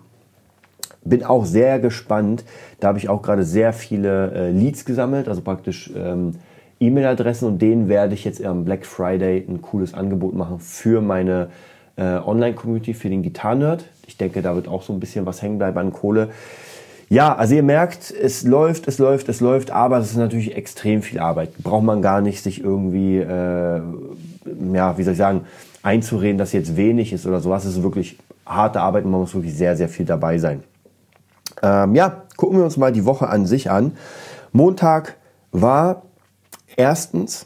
Bin 1.03 1.23
auch 1.23 1.45
sehr 1.45 1.79
gespannt. 1.79 2.43
Da 2.79 2.89
habe 2.89 2.97
ich 2.97 3.09
auch 3.09 3.21
gerade 3.21 3.43
sehr 3.43 3.73
viele 3.73 4.31
äh, 4.31 4.51
Leads 4.51 4.85
gesammelt, 4.85 5.27
also 5.27 5.41
praktisch 5.41 5.91
ähm, 5.95 6.35
E-Mail-Adressen 6.79 7.47
und 7.47 7.61
denen 7.61 7.89
werde 7.89 8.13
ich 8.13 8.23
jetzt 8.23 8.43
am 8.43 8.65
Black 8.65 8.85
Friday 8.85 9.45
ein 9.47 9.61
cooles 9.61 9.93
Angebot 9.93 10.33
machen 10.35 10.59
für 10.59 11.01
meine 11.01 11.49
äh, 11.97 12.03
Online-Community, 12.03 12.93
für 12.93 13.09
den 13.09 13.21
Gitarren-Nerd. 13.21 13.85
Ich 14.07 14.17
denke, 14.17 14.41
da 14.41 14.55
wird 14.55 14.67
auch 14.67 14.83
so 14.83 14.93
ein 14.93 14.99
bisschen 14.99 15.25
was 15.25 15.41
hängen 15.41 15.57
bleiben 15.57 15.77
an 15.77 15.91
Kohle. 15.91 16.29
Ja, 17.09 17.35
also 17.35 17.55
ihr 17.55 17.63
merkt, 17.63 18.11
es 18.11 18.43
läuft, 18.43 18.87
es 18.87 18.99
läuft, 18.99 19.29
es 19.29 19.39
läuft, 19.39 19.71
aber 19.71 19.97
es 19.97 20.11
ist 20.11 20.17
natürlich 20.17 20.55
extrem 20.55 21.01
viel 21.01 21.19
Arbeit. 21.19 21.57
Braucht 21.57 21.83
man 21.83 22.01
gar 22.01 22.21
nicht 22.21 22.43
sich 22.43 22.63
irgendwie, 22.63 23.17
äh, 23.17 23.81
ja, 24.73 24.97
wie 24.97 25.03
soll 25.03 25.13
ich 25.13 25.17
sagen, 25.17 25.41
einzureden, 25.81 26.37
dass 26.37 26.53
jetzt 26.53 26.77
wenig 26.77 27.11
ist 27.11 27.25
oder 27.25 27.39
sowas. 27.39 27.65
Es 27.65 27.77
ist 27.77 27.83
wirklich 27.83 28.17
harte 28.45 28.81
Arbeit 28.81 29.05
und 29.05 29.11
man 29.11 29.21
muss 29.21 29.33
wirklich 29.33 29.55
sehr, 29.55 29.75
sehr 29.75 29.89
viel 29.89 30.05
dabei 30.05 30.37
sein. 30.37 30.63
Ähm, 31.61 31.95
ja, 31.95 32.23
gucken 32.37 32.57
wir 32.57 32.65
uns 32.65 32.77
mal 32.77 32.91
die 32.91 33.05
Woche 33.05 33.27
an 33.27 33.45
sich 33.45 33.69
an. 33.69 33.93
Montag 34.51 35.17
war 35.51 36.03
erstens 36.75 37.45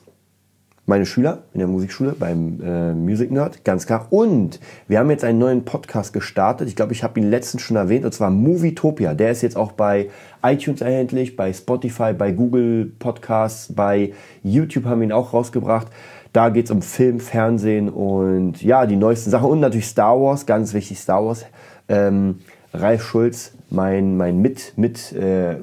meine 0.86 1.06
Schüler 1.06 1.44
in 1.54 1.60
der 1.60 1.68
Musikschule 1.68 2.12
beim 2.12 2.60
äh, 2.62 2.94
Music 2.94 3.32
Nerd, 3.32 3.64
ganz 3.64 3.86
klar. 3.86 4.08
Und 4.10 4.60
wir 4.88 5.00
haben 5.00 5.10
jetzt 5.10 5.24
einen 5.24 5.40
neuen 5.40 5.64
Podcast 5.64 6.12
gestartet. 6.12 6.68
Ich 6.68 6.76
glaube, 6.76 6.92
ich 6.92 7.04
habe 7.04 7.20
ihn 7.20 7.30
letztens 7.30 7.64
schon 7.64 7.78
erwähnt, 7.78 8.04
und 8.04 8.14
zwar 8.14 8.30
Movietopia. 8.30 9.14
Der 9.14 9.32
ist 9.32 9.42
jetzt 9.42 9.56
auch 9.56 9.72
bei 9.72 10.10
iTunes 10.44 10.82
erhältlich, 10.82 11.38
bei 11.38 11.54
Spotify, 11.54 12.12
bei 12.14 12.32
Google 12.32 12.92
Podcasts, 13.00 13.74
bei 13.74 14.12
YouTube 14.44 14.86
haben 14.86 15.00
wir 15.00 15.08
ihn 15.08 15.14
auch 15.14 15.34
rausgebracht. 15.34 15.88
Da 16.34 16.50
geht 16.50 16.66
es 16.66 16.72
um 16.72 16.82
Film, 16.82 17.20
Fernsehen 17.20 17.90
und 17.90 18.62
ja, 18.62 18.86
die 18.86 18.96
neuesten 18.96 19.30
Sachen 19.30 19.50
und 19.50 19.60
natürlich 19.62 19.88
Star 19.88 20.20
Wars, 20.20 20.46
ganz 20.46 20.74
wichtig 20.74 21.00
Star 21.00 21.24
Wars. 21.24 21.46
Ähm, 21.88 22.40
Ralf 22.74 23.04
Schulz, 23.04 23.54
mein, 23.70 24.18
mein 24.18 24.40
Mit, 24.40 24.74
Mit 24.78 25.12
äh, 25.14 25.58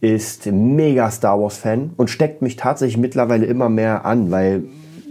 ist 0.00 0.46
mega 0.46 1.10
Star 1.10 1.40
Wars 1.40 1.58
Fan 1.58 1.90
und 1.96 2.10
steckt 2.10 2.42
mich 2.42 2.56
tatsächlich 2.56 2.98
mittlerweile 2.98 3.46
immer 3.46 3.68
mehr 3.68 4.04
an, 4.04 4.30
weil 4.30 4.64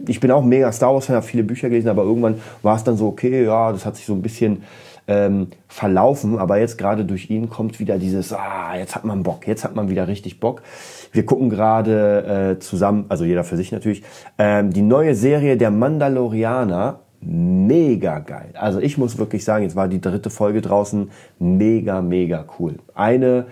ich 0.07 0.19
bin 0.19 0.31
auch 0.31 0.44
mega 0.44 0.72
Star 0.72 0.94
Wars 0.94 1.07
Fan, 1.07 1.16
habe 1.16 1.25
viele 1.25 1.44
Bücher 1.44 1.69
gelesen, 1.69 1.90
aber 1.90 2.04
irgendwann 2.04 2.36
war 2.62 2.75
es 2.75 2.84
dann 2.84 2.96
so, 2.96 3.07
okay, 3.07 3.44
ja, 3.44 3.72
das 3.72 3.86
hat 3.86 3.96
sich 3.96 4.06
so 4.06 4.13
ein 4.13 4.22
bisschen 4.22 4.63
ähm, 5.07 5.48
verlaufen, 5.68 6.38
aber 6.38 6.58
jetzt 6.58 6.78
gerade 6.78 7.06
durch 7.06 7.30
ihn 7.30 7.50
kommt 7.50 7.80
wieder 7.80 7.98
dieses, 7.98 8.34
ah, 8.34 8.75
jetzt 8.78 8.96
hat 8.96 9.06
man 9.06 9.24
Bock, 9.24 9.48
jetzt 9.48 9.63
hat 9.63 9.75
man 9.75 9.90
wieder 9.90 10.08
richtig 10.08 10.40
Bock. 10.40 10.62
Wir 11.12 11.25
gucken 11.25 11.50
gerade 11.50 12.56
äh, 12.56 12.60
zusammen, 12.60 13.06
also 13.10 13.24
jeder 13.24 13.44
für 13.44 13.58
sich 13.58 13.72
natürlich, 13.72 14.04
ähm, 14.38 14.72
die 14.72 14.81
neue 14.81 15.16
Serie 15.16 15.58
der 15.58 15.72
Mandalorianer 15.72 17.01
mega 17.25 18.19
geil. 18.19 18.51
Also 18.54 18.80
ich 18.80 18.98
muss 18.98 19.18
wirklich 19.18 19.44
sagen, 19.44 19.63
jetzt 19.63 19.75
war 19.75 19.88
die 19.88 20.01
dritte 20.01 20.30
Folge 20.30 20.62
draußen, 20.62 21.10
mega, 21.39 22.01
mega 22.01 22.45
cool. 22.60 22.75
Eine, 22.94 23.48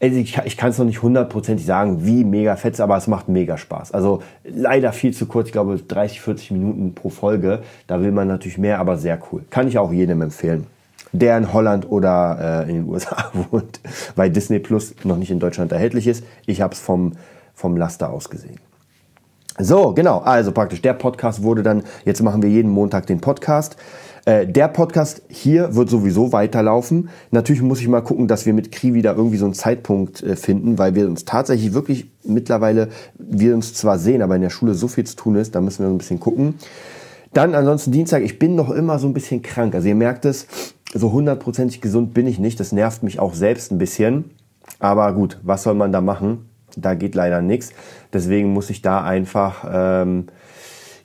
also 0.00 0.16
ich, 0.16 0.38
ich 0.44 0.56
kann 0.56 0.70
es 0.70 0.78
noch 0.78 0.86
nicht 0.86 1.02
hundertprozentig 1.02 1.66
sagen, 1.66 2.04
wie 2.04 2.24
mega 2.24 2.56
fett, 2.56 2.80
aber 2.80 2.96
es 2.96 3.06
macht 3.06 3.28
mega 3.28 3.56
Spaß. 3.56 3.92
Also 3.92 4.22
leider 4.44 4.92
viel 4.92 5.12
zu 5.12 5.26
kurz, 5.26 5.48
ich 5.48 5.52
glaube 5.52 5.76
30, 5.76 6.20
40 6.20 6.50
Minuten 6.52 6.94
pro 6.94 7.10
Folge. 7.10 7.62
Da 7.86 8.00
will 8.00 8.12
man 8.12 8.28
natürlich 8.28 8.58
mehr, 8.58 8.78
aber 8.78 8.96
sehr 8.96 9.18
cool. 9.30 9.44
Kann 9.50 9.68
ich 9.68 9.78
auch 9.78 9.92
jedem 9.92 10.22
empfehlen 10.22 10.66
der 11.14 11.38
in 11.38 11.52
Holland 11.52 11.88
oder 11.90 12.64
äh, 12.66 12.70
in 12.70 12.74
den 12.74 12.88
USA 12.88 13.30
wohnt, 13.50 13.80
weil 14.16 14.30
Disney 14.30 14.58
Plus 14.58 14.94
noch 15.04 15.16
nicht 15.16 15.30
in 15.30 15.38
Deutschland 15.38 15.70
erhältlich 15.70 16.08
ist. 16.08 16.24
Ich 16.44 16.60
habe 16.60 16.74
es 16.74 16.80
vom, 16.80 17.12
vom 17.54 17.76
Laster 17.76 18.10
aus 18.10 18.28
gesehen. 18.28 18.58
So, 19.58 19.92
genau. 19.92 20.18
Also 20.18 20.52
praktisch, 20.52 20.82
der 20.82 20.94
Podcast 20.94 21.42
wurde 21.42 21.62
dann, 21.62 21.84
jetzt 22.04 22.22
machen 22.22 22.42
wir 22.42 22.50
jeden 22.50 22.70
Montag 22.70 23.06
den 23.06 23.20
Podcast. 23.20 23.76
Äh, 24.24 24.46
der 24.46 24.68
Podcast 24.68 25.22
hier 25.28 25.76
wird 25.76 25.90
sowieso 25.90 26.32
weiterlaufen. 26.32 27.08
Natürlich 27.30 27.62
muss 27.62 27.80
ich 27.80 27.88
mal 27.88 28.00
gucken, 28.00 28.26
dass 28.26 28.46
wir 28.46 28.54
mit 28.54 28.72
Kri 28.72 28.94
wieder 28.94 29.14
irgendwie 29.14 29.36
so 29.36 29.44
einen 29.44 29.54
Zeitpunkt 29.54 30.22
äh, 30.22 30.34
finden, 30.34 30.78
weil 30.78 30.94
wir 30.94 31.06
uns 31.06 31.24
tatsächlich 31.24 31.74
wirklich 31.74 32.10
mittlerweile, 32.24 32.88
wir 33.18 33.54
uns 33.54 33.74
zwar 33.74 33.98
sehen, 33.98 34.22
aber 34.22 34.34
in 34.34 34.42
der 34.42 34.50
Schule 34.50 34.74
so 34.74 34.88
viel 34.88 35.04
zu 35.04 35.14
tun 35.14 35.36
ist, 35.36 35.54
da 35.54 35.60
müssen 35.60 35.84
wir 35.84 35.88
so 35.88 35.94
ein 35.94 35.98
bisschen 35.98 36.20
gucken. 36.20 36.54
Dann 37.32 37.54
ansonsten 37.54 37.92
Dienstag, 37.92 38.22
ich 38.22 38.38
bin 38.38 38.54
noch 38.54 38.70
immer 38.70 38.98
so 38.98 39.06
ein 39.06 39.14
bisschen 39.14 39.42
krank. 39.42 39.74
Also 39.74 39.88
ihr 39.88 39.94
merkt 39.94 40.24
es, 40.24 40.46
so 40.94 41.12
hundertprozentig 41.12 41.80
gesund 41.80 42.14
bin 42.14 42.26
ich 42.26 42.38
nicht. 42.38 42.58
Das 42.60 42.72
nervt 42.72 43.02
mich 43.02 43.18
auch 43.18 43.34
selbst 43.34 43.72
ein 43.72 43.78
bisschen. 43.78 44.30
Aber 44.78 45.12
gut, 45.12 45.38
was 45.42 45.64
soll 45.64 45.74
man 45.74 45.92
da 45.92 46.00
machen? 46.00 46.48
Da 46.76 46.94
geht 46.94 47.14
leider 47.14 47.40
nichts. 47.42 47.72
Deswegen 48.12 48.52
muss 48.52 48.70
ich 48.70 48.82
da 48.82 49.02
einfach 49.02 49.64
ähm, 49.70 50.26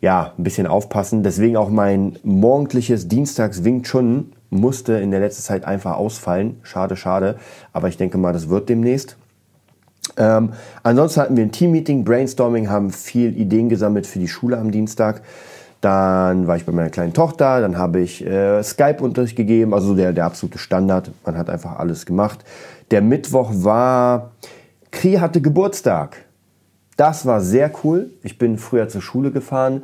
ja, 0.02 0.34
ein 0.38 0.44
bisschen 0.44 0.68
aufpassen. 0.68 1.24
Deswegen 1.24 1.58
auch 1.58 1.70
mein 1.70 2.18
morgendliches 2.24 3.08
Dienstags 3.08 3.64
Wing 3.64 3.84
Chun 3.84 4.34
musste 4.50 4.94
in 4.94 5.12
der 5.12 5.20
letzten 5.20 5.44
Zeit 5.44 5.66
einfach 5.66 5.98
ausfallen. 5.98 6.60
Schade, 6.64 6.96
schade. 6.96 7.36
Aber 7.74 7.88
ich 7.88 7.98
denke 7.98 8.18
mal, 8.18 8.34
das 8.34 8.50
wird 8.50 8.70
demnächst. 8.70 9.18
Ähm, 10.18 10.54
ansonsten 10.84 11.22
hatten 11.22 11.38
wir 11.38 11.44
ein 11.44 11.52
Team-Meeting, 11.52 12.04
Brainstorming, 12.04 12.70
haben 12.70 12.92
viel 12.92 13.38
Ideen 13.38 13.70
gesammelt 13.70 14.08
für 14.08 14.20
die 14.20 14.28
Schule 14.28 14.58
am 14.58 14.72
Dienstag. 14.72 15.22
Dann 15.82 16.48
war 16.48 16.58
ich 16.58 16.66
bei 16.66 16.74
meiner 16.74 16.90
kleinen 16.90 17.14
Tochter, 17.14 17.62
dann 17.62 17.78
habe 17.78 18.02
ich 18.02 18.26
äh, 18.26 18.62
Skype-Unterricht 18.62 19.38
gegeben, 19.38 19.74
also 19.74 19.96
der, 19.96 20.12
der 20.12 20.26
absolute 20.26 20.58
Standard. 20.58 21.12
Man 21.26 21.38
hat 21.38 21.50
einfach 21.50 21.80
alles 21.80 22.06
gemacht. 22.06 22.40
Der 22.92 23.02
Mittwoch 23.02 23.52
war, 23.54 24.32
Kri 24.91 25.13
hatte 25.13 25.41
Geburtstag. 25.41 26.25
Das 26.98 27.25
war 27.25 27.41
sehr 27.41 27.72
cool. 27.84 28.12
Ich 28.24 28.38
bin 28.38 28.58
früher 28.58 28.89
zur 28.89 29.01
Schule 29.01 29.31
gefahren, 29.31 29.84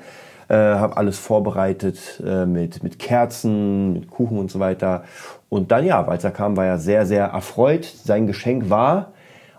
äh, 0.50 0.56
habe 0.56 0.98
alles 0.98 1.18
vorbereitet 1.18 2.22
äh, 2.26 2.46
mit, 2.46 2.84
mit 2.84 3.00
Kerzen, 3.00 3.94
mit 3.94 4.10
Kuchen 4.10 4.38
und 4.38 4.52
so 4.52 4.60
weiter. 4.60 5.06
Und 5.48 5.72
dann, 5.72 5.86
ja, 5.86 6.06
als 6.06 6.24
er 6.24 6.32
kam, 6.32 6.58
war 6.58 6.66
er 6.66 6.80
sehr, 6.80 7.06
sehr 7.06 7.26
erfreut. 7.28 7.86
Sein 7.86 8.28
Geschenk 8.28 8.70
war, 8.70 9.14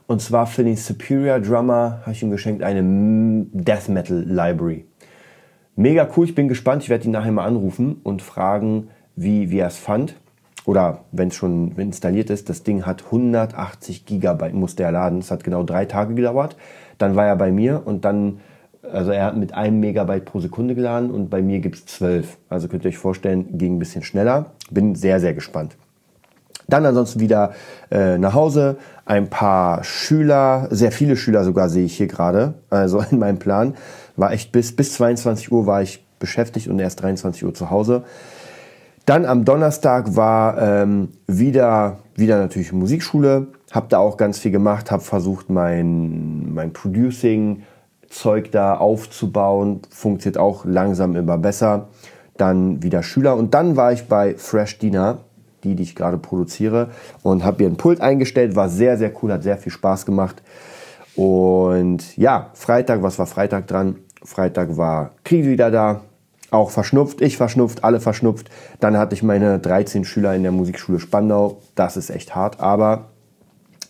und 0.07 0.21
zwar 0.21 0.47
für 0.47 0.63
den 0.63 0.77
Superior 0.77 1.41
Drummer, 1.41 2.01
habe 2.03 2.13
ich 2.13 2.23
ihm 2.23 2.31
geschenkt 2.31 2.63
eine 2.63 3.47
Death 3.53 3.89
Metal 3.89 4.23
Library. 4.23 4.85
Mega 5.75 6.09
cool, 6.17 6.27
ich 6.27 6.35
bin 6.35 6.49
gespannt. 6.49 6.83
Ich 6.83 6.89
werde 6.89 7.07
ihn 7.07 7.11
nachher 7.11 7.33
mal 7.33 7.45
anrufen 7.45 8.01
und 8.03 8.23
fragen, 8.23 8.89
wie, 9.15 9.51
wie 9.51 9.59
er 9.59 9.69
es 9.69 9.79
fand. 9.79 10.15
Oder 10.67 11.05
wenn 11.13 11.29
es 11.29 11.37
schon 11.37 11.73
installiert 11.77 12.29
ist, 12.29 12.51
das 12.51 12.65
Ding 12.65 12.85
hat 12.85 13.07
180 13.07 14.05
Gigabyte, 14.05 14.53
musste 14.53 14.83
er 14.83 14.93
laden. 14.93 15.21
Es 15.21 15.31
hat 15.31 15.45
genau 15.45 15.63
drei 15.63 15.87
Tage 15.87 16.15
gedauert. 16.15 16.57
Dann 16.99 17.17
war 17.17 17.25
er 17.25 17.37
bei 17.37 17.51
mir 17.53 17.83
und 17.85 18.05
dann 18.05 18.41
also 18.93 19.11
er 19.11 19.25
hat 19.25 19.37
mit 19.37 19.53
einem 19.55 19.81
Megabyte 19.81 20.25
pro 20.25 20.41
Sekunde 20.41 20.75
geladen 20.75 21.11
und 21.11 21.29
bei 21.29 21.43
mir 21.43 21.59
gibt 21.59 21.77
es 21.77 21.87
12. 21.87 22.39
Also 22.49 22.69
könnt 22.69 22.85
ihr 22.85 22.91
euch 22.91 22.99
vorstellen, 22.99 23.59
ging 23.59 23.77
ein 23.77 23.79
bisschen 23.79 24.03
schneller. 24.03 24.53
Bin 24.71 24.95
sehr, 24.95 25.21
sehr 25.21 25.35
gespannt. 25.35 25.77
Dann 26.69 26.85
ansonsten 26.85 27.21
wieder 27.21 27.53
äh, 27.91 28.19
nach 28.19 28.35
Hause. 28.35 28.77
Ein 29.05 29.29
paar 29.31 29.85
Schüler, 29.85 30.69
sehr 30.71 30.91
viele 30.91 31.17
Schüler 31.17 31.45
sogar 31.45 31.69
sehe 31.69 31.85
ich 31.85 31.97
hier 31.97 32.09
gerade. 32.09 32.55
Also 32.71 33.01
in 33.11 33.19
meinem 33.19 33.39
Plan 33.39 33.75
war 34.17 34.33
echt 34.33 34.53
bis, 34.53 34.75
bis 34.75 34.95
22 34.95 35.53
Uhr 35.53 35.67
war 35.67 35.83
ich 35.83 36.05
beschäftigt 36.19 36.69
und 36.69 36.79
erst 36.79 37.03
23 37.03 37.45
Uhr 37.45 37.55
zu 37.55 37.71
Hause. 37.71 38.05
Dann 39.07 39.25
am 39.25 39.45
Donnerstag 39.45 40.17
war 40.17 40.61
ähm, 40.61 41.09
wieder, 41.27 41.99
wieder 42.15 42.39
natürlich 42.39 42.73
Musikschule. 42.73 43.47
Hab 43.73 43.89
da 43.89 43.99
auch 43.99 44.17
ganz 44.17 44.39
viel 44.39 44.51
gemacht, 44.51 44.91
habe 44.91 45.03
versucht, 45.03 45.49
mein, 45.49 46.53
mein 46.53 46.73
Producing-Zeug 46.73 48.51
da 48.51 48.77
aufzubauen. 48.77 49.81
Funktioniert 49.91 50.39
auch 50.39 50.65
langsam 50.65 51.17
immer 51.17 51.39
besser. 51.39 51.89
Dann 52.37 52.83
wieder 52.83 53.03
Schüler. 53.03 53.37
Und 53.37 53.55
dann 53.55 53.77
war 53.77 53.93
ich 53.93 54.09
bei 54.09 54.35
Fresh 54.35 54.79
Dinner 54.79 55.19
die, 55.67 55.75
die 55.75 55.83
ich 55.83 55.95
gerade 55.95 56.19
produziere. 56.19 56.89
Und 57.23 57.45
habe 57.45 57.65
einen 57.65 57.77
Pult 57.77 58.01
eingestellt, 58.01 58.57
war 58.57 58.69
sehr, 58.69 58.97
sehr 58.97 59.13
cool, 59.23 59.33
hat 59.33 59.43
sehr 59.43 59.59
viel 59.59 59.73
Spaß 59.73 60.07
gemacht. 60.07 60.43
Und 61.15 62.17
ja, 62.17 62.51
Freitag, 62.55 63.03
was 63.03 63.19
war 63.19 63.27
Freitag 63.27 63.67
dran? 63.67 63.97
Freitag 64.23 64.77
war 64.77 65.13
Krieg 65.25 65.45
wieder 65.45 65.71
da, 65.71 66.03
auch 66.57 66.71
verschnupft, 66.71 67.21
ich 67.21 67.37
verschnupft, 67.37 67.85
alle 67.85 68.01
verschnupft. 68.01 68.51
Dann 68.81 68.97
hatte 68.97 69.15
ich 69.15 69.23
meine 69.23 69.59
13 69.59 70.05
Schüler 70.05 70.35
in 70.35 70.43
der 70.43 70.53
Musikschule 70.53 70.99
Spandau. 70.99 71.59
Das 71.75 71.97
ist 71.97 72.11
echt 72.11 72.35
hart, 72.35 72.61
aber 72.61 73.11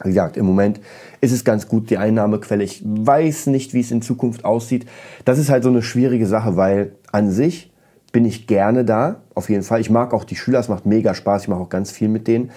wie 0.02 0.08
gesagt, 0.08 0.36
im 0.36 0.44
Moment 0.44 0.80
ist 1.20 1.32
es 1.32 1.44
ganz 1.44 1.68
gut, 1.68 1.88
die 1.90 1.96
Einnahmequelle. 1.96 2.62
Ich 2.62 2.82
weiß 2.84 3.46
nicht, 3.46 3.72
wie 3.72 3.80
es 3.80 3.90
in 3.90 4.02
Zukunft 4.02 4.44
aussieht. 4.44 4.86
Das 5.24 5.38
ist 5.38 5.48
halt 5.48 5.62
so 5.62 5.70
eine 5.70 5.82
schwierige 5.82 6.26
Sache, 6.26 6.56
weil 6.56 6.92
an 7.12 7.30
sich 7.30 7.72
bin 8.12 8.24
ich 8.24 8.46
gerne 8.46 8.84
da, 8.84 9.22
auf 9.34 9.48
jeden 9.48 9.62
Fall. 9.62 9.80
Ich 9.80 9.90
mag 9.90 10.12
auch 10.12 10.24
die 10.24 10.36
Schüler, 10.36 10.58
es 10.58 10.68
macht 10.68 10.86
mega 10.86 11.14
Spaß, 11.14 11.42
ich 11.42 11.48
mache 11.48 11.60
auch 11.60 11.68
ganz 11.68 11.90
viel 11.90 12.08
mit 12.08 12.28
denen. 12.28 12.50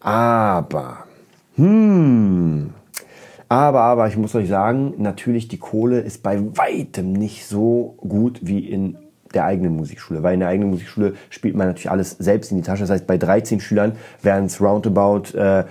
Aber, 0.00 0.98
hm, 1.56 2.70
aber, 3.48 3.80
aber, 3.80 4.08
ich 4.08 4.16
muss 4.16 4.34
euch 4.34 4.48
sagen, 4.48 4.94
natürlich 4.98 5.48
die 5.48 5.58
Kohle 5.58 6.00
ist 6.00 6.22
bei 6.22 6.40
weitem 6.56 7.12
nicht 7.12 7.46
so 7.46 7.94
gut 7.98 8.40
wie 8.42 8.68
in 8.68 8.98
der 9.34 9.44
eigenen 9.44 9.76
Musikschule. 9.76 10.22
Weil 10.22 10.34
in 10.34 10.40
der 10.40 10.48
eigenen 10.48 10.70
Musikschule 10.70 11.14
spielt 11.30 11.56
man 11.56 11.66
natürlich 11.68 11.90
alles 11.90 12.10
selbst 12.12 12.50
in 12.50 12.58
die 12.58 12.62
Tasche. 12.62 12.82
Das 12.82 12.90
heißt, 12.90 13.06
bei 13.06 13.18
13 13.18 13.60
Schülern 13.60 13.92
wären 14.22 14.46
es 14.46 14.60
roundabout 14.60 15.36
äh, 15.36 15.64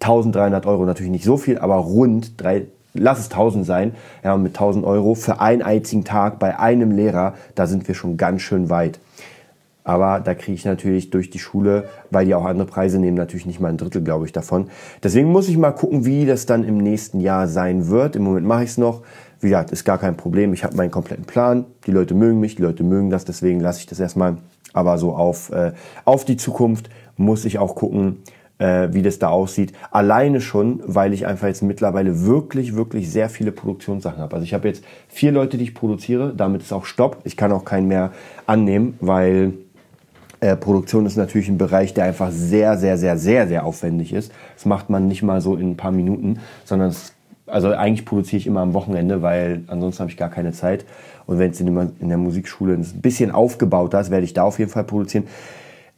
1300 0.00 0.66
Euro. 0.66 0.84
Natürlich 0.84 1.10
nicht 1.12 1.24
so 1.24 1.36
viel, 1.36 1.58
aber 1.58 1.76
rund 1.76 2.40
drei, 2.40 2.66
lass 2.94 3.18
es 3.18 3.30
1000 3.30 3.66
sein, 3.66 3.94
ja, 4.22 4.36
mit 4.36 4.52
1000 4.52 4.84
Euro 4.84 5.14
für 5.14 5.40
einen 5.40 5.62
einzigen 5.62 6.04
Tag 6.04 6.38
bei 6.38 6.58
einem 6.58 6.92
Lehrer, 6.92 7.34
da 7.54 7.66
sind 7.66 7.88
wir 7.88 7.94
schon 7.94 8.16
ganz 8.16 8.42
schön 8.42 8.70
weit. 8.70 9.00
Aber 9.88 10.20
da 10.20 10.34
kriege 10.34 10.52
ich 10.52 10.66
natürlich 10.66 11.08
durch 11.08 11.30
die 11.30 11.38
Schule, 11.38 11.88
weil 12.10 12.26
die 12.26 12.34
auch 12.34 12.44
andere 12.44 12.66
Preise 12.66 12.98
nehmen, 12.98 13.16
natürlich 13.16 13.46
nicht 13.46 13.58
mal 13.58 13.70
ein 13.70 13.78
Drittel, 13.78 14.02
glaube 14.02 14.26
ich, 14.26 14.32
davon. 14.32 14.68
Deswegen 15.02 15.32
muss 15.32 15.48
ich 15.48 15.56
mal 15.56 15.72
gucken, 15.72 16.04
wie 16.04 16.26
das 16.26 16.44
dann 16.44 16.62
im 16.62 16.76
nächsten 16.76 17.20
Jahr 17.20 17.48
sein 17.48 17.88
wird. 17.88 18.14
Im 18.14 18.24
Moment 18.24 18.46
mache 18.46 18.64
ich 18.64 18.70
es 18.70 18.76
noch. 18.76 19.00
Wie 19.40 19.48
gesagt, 19.48 19.70
ist 19.70 19.84
gar 19.84 19.98
kein 19.98 20.16
Problem. 20.16 20.52
Ich 20.52 20.64
habe 20.64 20.76
meinen 20.76 20.90
kompletten 20.90 21.24
Plan. 21.24 21.64
Die 21.86 21.92
Leute 21.92 22.14
mögen 22.14 22.40
mich, 22.40 22.56
die 22.56 22.62
Leute 22.62 22.82
mögen 22.82 23.10
das. 23.10 23.24
Deswegen 23.24 23.60
lasse 23.60 23.80
ich 23.80 23.86
das 23.86 24.00
erstmal. 24.00 24.38
Aber 24.72 24.98
so 24.98 25.14
auf, 25.14 25.50
äh, 25.50 25.72
auf 26.04 26.24
die 26.24 26.36
Zukunft 26.36 26.90
muss 27.16 27.44
ich 27.44 27.58
auch 27.58 27.74
gucken, 27.74 28.22
äh, 28.58 28.88
wie 28.92 29.02
das 29.02 29.18
da 29.18 29.28
aussieht. 29.28 29.72
Alleine 29.90 30.40
schon, 30.40 30.82
weil 30.84 31.12
ich 31.12 31.26
einfach 31.26 31.46
jetzt 31.46 31.62
mittlerweile 31.62 32.26
wirklich, 32.26 32.74
wirklich 32.74 33.10
sehr 33.10 33.28
viele 33.28 33.52
Produktionssachen 33.52 34.20
habe. 34.20 34.34
Also 34.34 34.44
ich 34.44 34.54
habe 34.54 34.68
jetzt 34.68 34.84
vier 35.08 35.32
Leute, 35.32 35.56
die 35.56 35.64
ich 35.64 35.74
produziere. 35.74 36.34
Damit 36.36 36.62
ist 36.62 36.72
auch 36.72 36.84
Stopp. 36.84 37.18
Ich 37.24 37.36
kann 37.36 37.52
auch 37.52 37.64
keinen 37.64 37.88
mehr 37.88 38.12
annehmen, 38.46 38.98
weil 39.00 39.54
äh, 40.40 40.56
Produktion 40.56 41.06
ist 41.06 41.16
natürlich 41.16 41.48
ein 41.48 41.58
Bereich, 41.58 41.94
der 41.94 42.04
einfach 42.04 42.30
sehr, 42.30 42.76
sehr, 42.76 42.96
sehr, 42.96 43.18
sehr, 43.18 43.48
sehr 43.48 43.64
aufwendig 43.64 44.12
ist. 44.12 44.32
Das 44.54 44.66
macht 44.66 44.90
man 44.90 45.08
nicht 45.08 45.22
mal 45.22 45.40
so 45.40 45.56
in 45.56 45.70
ein 45.70 45.76
paar 45.76 45.92
Minuten, 45.92 46.38
sondern 46.64 46.90
es, 46.90 47.14
also 47.50 47.70
eigentlich 47.70 48.04
produziere 48.04 48.38
ich 48.38 48.46
immer 48.46 48.60
am 48.60 48.74
Wochenende, 48.74 49.22
weil 49.22 49.64
ansonsten 49.66 50.00
habe 50.00 50.10
ich 50.10 50.16
gar 50.16 50.30
keine 50.30 50.52
Zeit. 50.52 50.84
Und 51.26 51.38
wenn 51.38 51.50
es 51.50 51.60
in, 51.60 51.68
in 52.00 52.08
der 52.08 52.18
Musikschule 52.18 52.74
ein 52.74 52.86
bisschen 53.00 53.30
aufgebaut 53.30 53.94
ist, 53.94 54.10
werde 54.10 54.24
ich 54.24 54.34
da 54.34 54.42
auf 54.42 54.58
jeden 54.58 54.70
Fall 54.70 54.84
produzieren. 54.84 55.24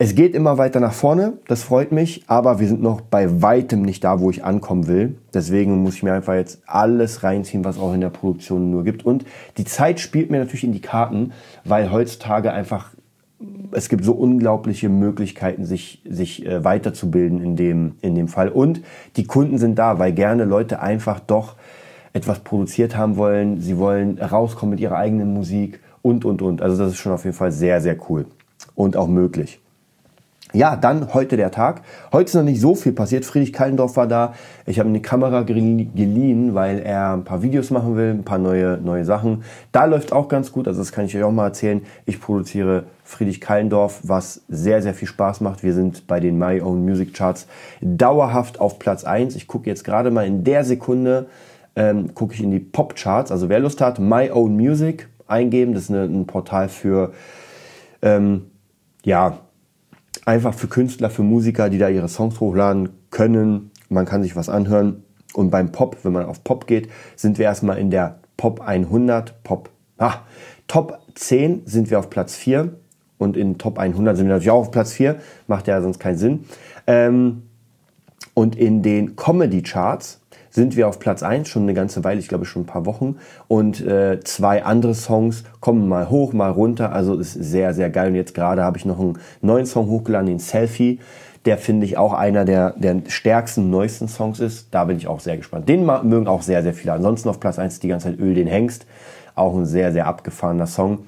Es 0.03 0.15
geht 0.15 0.35
immer 0.35 0.57
weiter 0.57 0.81
nach 0.81 0.95
vorne, 0.95 1.35
das 1.47 1.63
freut 1.63 1.93
mich, 1.93 2.25
aber 2.27 2.59
wir 2.59 2.67
sind 2.67 2.81
noch 2.81 3.03
bei 3.03 3.43
weitem 3.43 3.83
nicht 3.83 4.03
da, 4.03 4.19
wo 4.19 4.31
ich 4.31 4.43
ankommen 4.43 4.87
will. 4.87 5.17
Deswegen 5.35 5.83
muss 5.83 5.97
ich 5.97 6.03
mir 6.03 6.15
einfach 6.15 6.33
jetzt 6.33 6.63
alles 6.65 7.23
reinziehen, 7.23 7.67
was 7.67 7.79
auch 7.79 7.93
in 7.93 8.01
der 8.01 8.09
Produktion 8.09 8.71
nur 8.71 8.83
gibt. 8.83 9.05
Und 9.05 9.27
die 9.59 9.67
Zeit 9.67 10.01
spielt 10.01 10.31
mir 10.31 10.39
natürlich 10.39 10.65
in 10.65 10.73
die 10.73 10.81
Karten, 10.81 11.33
weil 11.65 11.93
heutzutage 11.93 12.51
einfach 12.51 12.93
es 13.73 13.89
gibt 13.89 14.05
so 14.05 14.13
unglaubliche 14.13 14.89
Möglichkeiten, 14.89 15.65
sich, 15.65 16.03
sich 16.09 16.47
äh, 16.47 16.65
weiterzubilden 16.65 17.43
in 17.43 17.57
dem, 17.57 17.95
in 18.01 18.15
dem 18.15 18.29
Fall. 18.29 18.49
Und 18.49 18.83
die 19.17 19.25
Kunden 19.25 19.59
sind 19.59 19.79
da, 19.79 19.99
weil 19.99 20.13
gerne 20.13 20.45
Leute 20.45 20.81
einfach 20.81 21.21
doch 21.21 21.57
etwas 22.13 22.41
produziert 22.41 22.97
haben 22.97 23.17
wollen. 23.17 23.61
Sie 23.61 23.79
wollen 23.79 24.19
rauskommen 24.19 24.71
mit 24.71 24.81
ihrer 24.81 24.97
eigenen 24.97 25.33
Musik 25.33 25.81
und, 26.03 26.25
und, 26.25 26.43
und. 26.43 26.63
Also 26.63 26.77
das 26.77 26.93
ist 26.93 26.99
schon 26.99 27.13
auf 27.13 27.25
jeden 27.25 27.37
Fall 27.37 27.53
sehr, 27.53 27.81
sehr 27.81 27.97
cool 28.09 28.27
und 28.75 28.97
auch 28.97 29.09
möglich. 29.09 29.61
Ja, 30.53 30.75
dann 30.75 31.15
heute 31.15 31.37
der 31.37 31.53
Tag. 31.53 31.83
Heute 32.13 32.25
ist 32.25 32.35
noch 32.35 32.43
nicht 32.43 32.61
so 32.61 32.75
viel 32.75 32.93
passiert. 32.93 33.25
Friedrich 33.25 33.53
Kallendorf 33.53 33.97
war 33.97 34.09
da. 34.09 34.35
Ich 34.67 34.81
habe 34.81 34.89
eine 34.89 35.01
Kamera 35.01 35.43
geliehen, 35.43 36.55
weil 36.55 36.81
er 36.81 37.13
ein 37.13 37.23
paar 37.23 37.43
Videos 37.43 37.71
machen 37.71 37.97
will, 37.97 38.11
ein 38.11 38.25
paar 38.25 38.39
neue, 38.39 38.79
neue 38.79 39.05
Sachen. 39.05 39.45
Da 39.71 39.85
läuft 39.85 40.13
auch 40.13 40.27
ganz 40.27 40.51
gut. 40.51 40.67
Also 40.67 40.81
das 40.81 40.91
kann 40.91 41.05
ich 41.05 41.17
euch 41.17 41.23
auch 41.23 41.31
mal 41.31 41.47
erzählen. 41.47 41.83
Ich 42.05 42.21
produziere 42.21 42.85
Friedrich 43.05 43.41
Kallendorf, 43.41 44.01
was 44.03 44.43
sehr, 44.49 44.83
sehr 44.83 44.95
viel 44.95 45.07
Spaß 45.07 45.41
macht. 45.41 45.63
Wir 45.63 45.73
sind 45.73 46.09
bei 46.09 46.19
den 46.19 46.37
My 46.37 46.61
Own 46.61 46.85
Music 46.85 47.15
Charts 47.15 47.47
dauerhaft 47.81 48.61
auf 48.61 48.81
Platz 48.81 49.05
eins. 49.05 49.37
Ich 49.37 49.47
gucke 49.47 49.71
jetzt 49.71 49.85
gerade 49.85 50.11
mal 50.11 50.27
in 50.27 50.43
der 50.43 50.65
Sekunde, 50.65 51.27
ähm, 51.77 52.13
gucke 52.15 52.35
ich 52.35 52.43
in 52.43 52.51
die 52.51 52.59
Pop 52.59 52.97
Charts. 52.97 53.31
Also 53.31 53.49
wer 53.49 53.61
Lust 53.61 53.81
hat, 53.81 54.01
My 54.01 54.31
Own 54.33 54.57
Music 54.57 55.09
eingeben. 55.29 55.75
Das 55.75 55.85
ist 55.85 55.91
eine, 55.91 56.03
ein 56.03 56.27
Portal 56.27 56.69
für, 56.69 57.13
ähm, 58.03 58.47
ja, 59.05 59.39
einfach 60.27 60.55
für 60.55 60.69
Künstler, 60.69 61.11
für 61.11 61.23
Musiker, 61.23 61.71
die 61.71 61.79
da 61.79 61.89
ihre 61.89 62.09
Songs 62.09 62.41
hochladen 62.41 62.91
können. 63.11 63.71
Man 63.89 64.07
kann 64.07 64.23
sich 64.23 64.37
was 64.37 64.49
anhören. 64.49 65.05
Und 65.33 65.51
beim 65.51 65.73
Pop, 65.73 65.99
wenn 66.03 66.13
man 66.13 66.27
auf 66.27 66.43
Pop 66.45 66.67
geht, 66.67 66.89
sind 67.17 67.39
wir 67.39 67.45
erstmal 67.47 67.79
in 67.79 67.91
der 67.91 68.19
Pop 68.37 68.61
100, 68.61 69.43
Pop, 69.43 69.71
ah, 69.99 70.21
Top 70.67 71.01
10 71.15 71.63
sind 71.67 71.91
wir 71.91 71.99
auf 71.99 72.11
Platz 72.11 72.37
4. 72.37 72.73
Und 73.19 73.37
in 73.37 73.59
Top 73.59 73.79
100 73.79 74.17
sind 74.17 74.27
wir 74.27 74.35
natürlich 74.35 74.51
auch 74.51 74.61
auf 74.61 74.71
Platz 74.71 74.93
4. 74.93 75.17
Macht 75.47 75.67
ja 75.67 75.83
sonst 75.83 75.99
keinen 75.99 76.17
Sinn. 76.17 76.45
Ähm, 76.87 77.43
und 78.35 78.57
in 78.57 78.83
den 78.83 79.17
Comedy 79.17 79.63
Charts 79.63 80.20
sind 80.51 80.77
wir 80.77 80.89
auf 80.89 80.99
Platz 80.99 81.23
1 81.23 81.49
schon 81.49 81.63
eine 81.63 81.75
ganze 81.75 82.05
Weile, 82.05 82.21
ich 82.21 82.29
glaube 82.29 82.45
schon 82.45 82.63
ein 82.63 82.67
paar 82.67 82.85
Wochen. 82.85 83.17
Und 83.49 83.81
äh, 83.81 84.21
zwei 84.21 84.65
andere 84.65 84.95
Songs 84.95 85.45
kommen 85.61 85.89
mal 85.89 86.11
hoch, 86.11 86.33
mal 86.33 86.51
runter. 86.51 86.93
Also 86.93 87.15
ist 87.15 87.33
sehr, 87.33 87.73
sehr 87.73 87.89
geil. 87.89 88.09
Und 88.09 88.17
jetzt 88.17 88.35
gerade 88.35 88.63
habe 88.63 88.77
ich 88.77 88.85
noch 88.85 88.99
einen 88.99 89.19
neuen 89.41 89.67
Song 89.67 89.89
hochgeladen, 89.89 90.27
den 90.27 90.39
Selfie. 90.41 90.99
Der 91.47 91.57
finde 91.57 91.87
ich 91.87 91.97
auch 91.97 92.13
einer 92.13 92.45
der, 92.45 92.75
der 92.77 93.01
stärksten, 93.07 93.71
neuesten 93.71 94.09
Songs 94.09 94.41
ist. 94.41 94.69
Da 94.73 94.85
bin 94.85 94.99
ich 94.99 95.07
auch 95.07 95.21
sehr 95.21 95.37
gespannt. 95.37 95.69
Den 95.69 95.87
mögen 95.87 96.27
auch 96.27 96.43
sehr, 96.43 96.63
sehr 96.63 96.75
viele. 96.75 96.93
Ansonsten 96.93 97.29
auf 97.29 97.41
Platz 97.41 97.59
1 97.59 97.81
die 97.81 97.89
ganze 97.89 98.11
Zeit 98.11 98.19
Öl 98.19 98.35
den 98.35 98.47
Hengst. 98.47 98.87
Auch 99.35 99.57
ein 99.57 99.65
sehr, 99.65 99.93
sehr 99.93 100.07
abgefahrener 100.07 100.67
Song. 100.67 101.07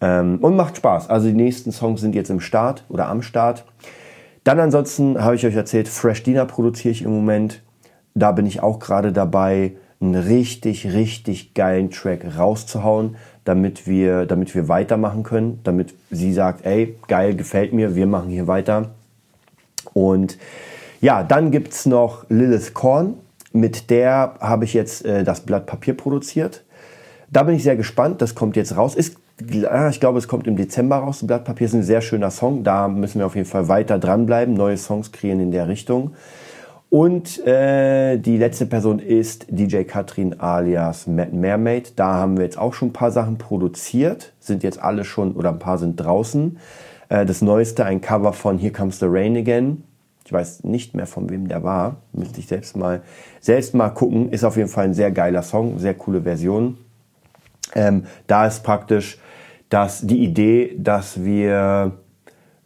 Ähm, 0.00 0.38
und 0.40 0.56
macht 0.56 0.78
Spaß. 0.78 1.10
Also 1.10 1.28
die 1.28 1.34
nächsten 1.34 1.70
Songs 1.70 2.00
sind 2.00 2.14
jetzt 2.14 2.30
im 2.30 2.40
Start 2.40 2.84
oder 2.88 3.06
am 3.08 3.22
Start. 3.22 3.64
Dann 4.42 4.58
ansonsten 4.58 5.22
habe 5.22 5.36
ich 5.36 5.46
euch 5.46 5.54
erzählt, 5.54 5.86
Fresh 5.86 6.22
Dina 6.22 6.46
produziere 6.46 6.92
ich 6.92 7.02
im 7.02 7.12
Moment 7.12 7.62
da 8.14 8.32
bin 8.32 8.46
ich 8.46 8.62
auch 8.62 8.78
gerade 8.78 9.12
dabei, 9.12 9.72
einen 10.00 10.14
richtig, 10.14 10.92
richtig 10.92 11.54
geilen 11.54 11.90
Track 11.90 12.38
rauszuhauen, 12.38 13.16
damit 13.44 13.86
wir, 13.86 14.26
damit 14.26 14.54
wir 14.54 14.68
weitermachen 14.68 15.22
können, 15.22 15.60
damit 15.64 15.94
sie 16.10 16.32
sagt, 16.32 16.64
ey, 16.64 16.96
geil, 17.06 17.34
gefällt 17.34 17.72
mir, 17.72 17.94
wir 17.94 18.06
machen 18.06 18.30
hier 18.30 18.46
weiter. 18.46 18.90
Und 19.92 20.38
ja, 21.00 21.22
dann 21.22 21.50
gibt 21.50 21.72
es 21.72 21.86
noch 21.86 22.24
Lilith 22.28 22.74
Korn, 22.74 23.14
mit 23.52 23.90
der 23.90 24.34
habe 24.40 24.64
ich 24.64 24.74
jetzt 24.74 25.04
äh, 25.04 25.24
das 25.24 25.40
Blatt 25.40 25.66
Papier 25.66 25.94
produziert. 25.94 26.62
Da 27.30 27.42
bin 27.42 27.54
ich 27.54 27.62
sehr 27.62 27.76
gespannt, 27.76 28.22
das 28.22 28.34
kommt 28.34 28.56
jetzt 28.56 28.76
raus. 28.76 28.94
Ist, 28.94 29.16
ich 29.40 30.00
glaube, 30.00 30.18
es 30.18 30.28
kommt 30.28 30.46
im 30.46 30.56
Dezember 30.56 30.96
raus. 30.96 31.20
Das 31.20 31.26
Blatt 31.26 31.44
Papier 31.44 31.66
ist 31.66 31.74
ein 31.74 31.82
sehr 31.82 32.00
schöner 32.00 32.30
Song, 32.30 32.64
da 32.64 32.88
müssen 32.88 33.18
wir 33.18 33.26
auf 33.26 33.36
jeden 33.36 33.48
Fall 33.48 33.68
weiter 33.68 33.98
dranbleiben, 33.98 34.54
neue 34.54 34.76
Songs 34.76 35.12
kreieren 35.12 35.40
in 35.40 35.50
der 35.50 35.68
Richtung. 35.68 36.12
Und 36.90 37.46
äh, 37.46 38.18
die 38.18 38.36
letzte 38.36 38.66
Person 38.66 38.98
ist 38.98 39.46
DJ 39.48 39.84
Katrin 39.84 40.40
alias 40.40 41.06
Mad 41.06 41.30
Mermaid. 41.32 41.92
Da 41.96 42.14
haben 42.14 42.36
wir 42.36 42.44
jetzt 42.44 42.58
auch 42.58 42.74
schon 42.74 42.88
ein 42.88 42.92
paar 42.92 43.12
Sachen 43.12 43.38
produziert, 43.38 44.32
sind 44.40 44.62
jetzt 44.62 44.82
alle 44.82 45.04
schon 45.04 45.32
oder 45.32 45.50
ein 45.50 45.58
paar 45.60 45.78
sind 45.78 45.96
draußen. 45.96 46.58
Äh, 47.08 47.24
das 47.24 47.42
neueste, 47.42 47.84
ein 47.84 48.00
Cover 48.00 48.32
von 48.32 48.58
Here 48.58 48.72
Comes 48.72 48.98
the 48.98 49.06
Rain 49.08 49.36
Again. 49.36 49.84
Ich 50.26 50.32
weiß 50.32 50.64
nicht 50.64 50.94
mehr 50.94 51.06
von 51.06 51.30
wem 51.30 51.48
der 51.48 51.62
war. 51.62 51.96
Müsste 52.12 52.40
ich 52.40 52.48
selbst 52.48 52.76
mal, 52.76 53.02
selbst 53.40 53.72
mal 53.72 53.90
gucken. 53.90 54.30
Ist 54.30 54.44
auf 54.44 54.56
jeden 54.56 54.68
Fall 54.68 54.84
ein 54.84 54.94
sehr 54.94 55.12
geiler 55.12 55.42
Song, 55.42 55.78
sehr 55.78 55.94
coole 55.94 56.22
Version. 56.22 56.76
Ähm, 57.74 58.04
da 58.26 58.46
ist 58.46 58.64
praktisch 58.64 59.18
dass 59.70 60.00
die 60.02 60.18
Idee, 60.24 60.74
dass 60.76 61.24
wir, 61.24 61.92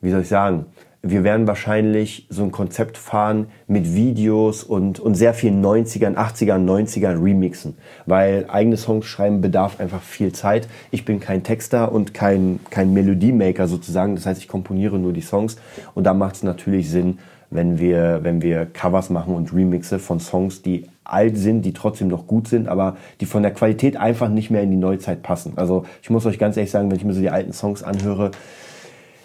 wie 0.01 0.11
soll 0.11 0.23
ich 0.23 0.29
sagen, 0.29 0.67
wir 1.07 1.23
werden 1.23 1.47
wahrscheinlich 1.47 2.27
so 2.31 2.43
ein 2.43 2.51
Konzept 2.51 2.97
fahren 2.97 3.49
mit 3.67 3.95
Videos 3.95 4.65
und, 4.65 4.99
und 4.99 5.15
sehr 5.15 5.35
vielen 5.35 5.63
90ern, 5.63 6.15
80ern, 6.15 6.65
90ern 6.65 7.23
Remixen. 7.23 7.77
Weil 8.07 8.47
eigene 8.49 8.79
Songs 8.79 9.05
schreiben 9.05 9.43
bedarf 9.43 9.81
einfach 9.81 10.01
viel 10.01 10.33
Zeit. 10.33 10.67
Ich 10.91 11.05
bin 11.05 11.21
kein 11.21 11.43
Texter 11.43 11.93
und 11.93 12.15
kein, 12.15 12.59
kein 12.71 12.95
Melodiemaker 12.95 13.69
sozusagen. 13.69 14.15
Das 14.15 14.25
heißt, 14.25 14.41
ich 14.41 14.49
komponiere 14.49 14.99
nur 14.99 15.13
die 15.13 15.21
Songs. 15.21 15.57
Und 15.95 16.05
da 16.05 16.15
macht 16.15 16.37
es 16.37 16.43
natürlich 16.43 16.91
Sinn, 16.91 17.19
wenn 17.51 17.79
wir, 17.79 18.21
wenn 18.23 18.41
wir 18.41 18.65
Covers 18.65 19.11
machen 19.11 19.35
und 19.35 19.53
Remixe 19.53 19.99
von 19.99 20.21
Songs, 20.21 20.63
die 20.63 20.87
alt 21.05 21.37
sind, 21.37 21.63
die 21.63 21.75
trotzdem 21.75 22.09
noch 22.09 22.27
gut 22.27 22.49
sind, 22.49 22.67
aber 22.67 22.97
die 23.21 23.27
von 23.27 23.43
der 23.43 23.53
Qualität 23.53 23.99
einfach 23.99 24.31
nicht 24.31 24.51
mehr 24.51 24.63
in 24.63 24.71
die 24.71 24.79
Neuzeit 24.79 25.23
passen. 25.23 25.53
Also 25.57 25.85
ich 26.03 26.09
muss 26.09 26.25
euch 26.25 26.39
ganz 26.39 26.57
ehrlich 26.57 26.71
sagen, 26.71 26.91
wenn 26.91 26.97
ich 26.97 27.05
mir 27.05 27.13
so 27.13 27.21
die 27.21 27.29
alten 27.29 27.53
Songs 27.53 27.83
anhöre, 27.83 28.31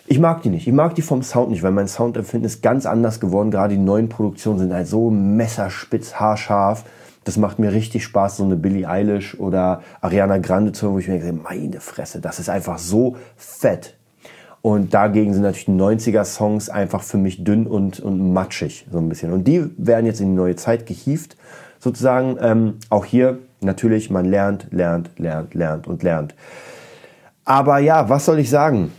ich 0.09 0.19
mag 0.19 0.41
die 0.41 0.49
nicht. 0.49 0.67
Ich 0.67 0.73
mag 0.73 0.95
die 0.95 1.03
vom 1.03 1.21
Sound 1.21 1.51
nicht, 1.51 1.61
weil 1.61 1.71
mein 1.71 1.87
Soundempfinden 1.87 2.47
ist 2.47 2.63
ganz 2.63 2.87
anders 2.87 3.19
geworden. 3.19 3.51
Gerade 3.51 3.75
die 3.75 3.81
neuen 3.81 4.09
Produktionen 4.09 4.57
sind 4.57 4.73
halt 4.73 4.87
so 4.87 5.11
messerspitz, 5.11 6.15
haarscharf. 6.15 6.83
Das 7.25 7.37
macht 7.37 7.59
mir 7.59 7.71
richtig 7.71 8.05
Spaß, 8.05 8.37
so 8.37 8.43
eine 8.43 8.55
Billie 8.55 8.89
Eilish 8.89 9.39
oder 9.39 9.83
Ariana 10.01 10.39
Grande 10.39 10.71
zu 10.71 10.87
hören, 10.87 10.95
wo 10.95 10.99
ich 10.99 11.07
mir 11.07 11.19
denke, 11.19 11.39
meine 11.43 11.79
Fresse, 11.79 12.21
das 12.21 12.39
ist 12.39 12.49
einfach 12.49 12.79
so 12.79 13.17
fett. 13.37 13.97
Und 14.63 14.95
dagegen 14.95 15.33
sind 15.33 15.43
natürlich 15.43 15.65
die 15.65 15.71
90er-Songs 15.73 16.69
einfach 16.69 17.03
für 17.03 17.17
mich 17.17 17.43
dünn 17.43 17.67
und, 17.67 17.99
und 17.99 18.33
matschig, 18.33 18.87
so 18.91 18.97
ein 18.97 19.09
bisschen. 19.09 19.31
Und 19.31 19.43
die 19.43 19.69
werden 19.77 20.07
jetzt 20.07 20.21
in 20.21 20.31
die 20.31 20.35
neue 20.35 20.55
Zeit 20.55 20.87
gehieft, 20.87 21.37
sozusagen. 21.77 22.35
Ähm, 22.41 22.79
auch 22.89 23.05
hier 23.05 23.37
natürlich, 23.61 24.09
man 24.09 24.25
lernt, 24.25 24.69
lernt, 24.71 25.11
lernt, 25.19 25.53
lernt 25.53 25.85
und 25.85 26.01
lernt. 26.01 26.33
Aber 27.45 27.77
ja, 27.77 28.09
was 28.09 28.25
soll 28.25 28.39
ich 28.39 28.49
sagen? 28.49 28.91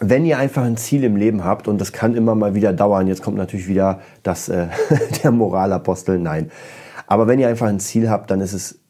Wenn 0.00 0.24
ihr 0.24 0.38
einfach 0.38 0.64
ein 0.64 0.76
Ziel 0.76 1.04
im 1.04 1.16
Leben 1.16 1.44
habt 1.44 1.68
und 1.68 1.80
das 1.80 1.92
kann 1.92 2.14
immer 2.14 2.34
mal 2.34 2.54
wieder 2.54 2.72
dauern, 2.72 3.06
jetzt 3.06 3.22
kommt 3.22 3.36
natürlich 3.36 3.68
wieder 3.68 4.00
das 4.22 4.48
äh, 4.48 4.66
der 5.22 5.30
Moralapostel, 5.30 6.18
nein. 6.18 6.50
Aber 7.06 7.26
wenn 7.26 7.38
ihr 7.38 7.48
einfach 7.48 7.68
ein 7.68 7.80
Ziel 7.80 8.10
habt, 8.10 8.30
dann 8.30 8.40
ist 8.40 8.54
es 8.54 8.80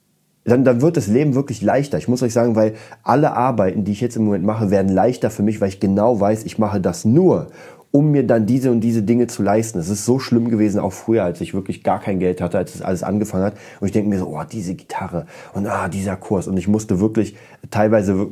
dann, 0.45 0.63
dann 0.63 0.83
wird 0.83 0.97
das 0.99 1.07
Leben 1.07 1.35
wirklich 1.35 1.63
leichter. 1.63 1.97
Ich 1.97 2.07
muss 2.07 2.23
euch 2.23 2.35
sagen, 2.35 2.55
weil 2.55 2.75
alle 3.03 3.33
Arbeiten, 3.33 3.85
die 3.85 3.93
ich 3.93 4.03
jetzt 4.03 4.17
im 4.17 4.25
Moment 4.25 4.45
mache, 4.45 4.71
werden 4.71 4.93
leichter 4.93 5.31
für 5.31 5.43
mich, 5.43 5.61
weil 5.61 5.69
ich 5.69 5.81
genau 5.81 6.21
weiß, 6.21 6.45
ich 6.45 6.59
mache 6.59 6.81
das 6.81 7.07
nur, 7.07 7.47
um 7.95 8.11
mir 8.11 8.27
dann 8.27 8.45
diese 8.45 8.73
und 8.73 8.81
diese 8.81 9.05
Dinge 9.05 9.29
zu 9.29 9.45
leisten. 9.45 9.79
Es 9.79 9.89
ist 9.89 10.05
so 10.05 10.19
schlimm 10.19 10.51
gewesen, 10.51 10.81
auch 10.81 10.93
früher, 10.93 11.23
als 11.23 11.41
ich 11.41 11.55
wirklich 11.55 11.85
gar 11.85 12.01
kein 12.01 12.19
Geld 12.19 12.41
hatte, 12.41 12.59
als 12.59 12.73
das 12.73 12.83
alles 12.83 13.05
angefangen 13.05 13.45
hat. 13.45 13.55
Und 13.79 13.87
ich 13.87 13.93
denke 13.93 14.11
mir 14.11 14.19
so, 14.19 14.27
oh, 14.27 14.43
diese 14.51 14.75
Gitarre 14.75 15.27
und 15.53 15.69
ah, 15.69 15.87
dieser 15.87 16.17
Kurs. 16.17 16.49
Und 16.49 16.57
ich 16.57 16.67
musste 16.67 16.99
wirklich 16.99 17.37
teilweise 17.71 18.27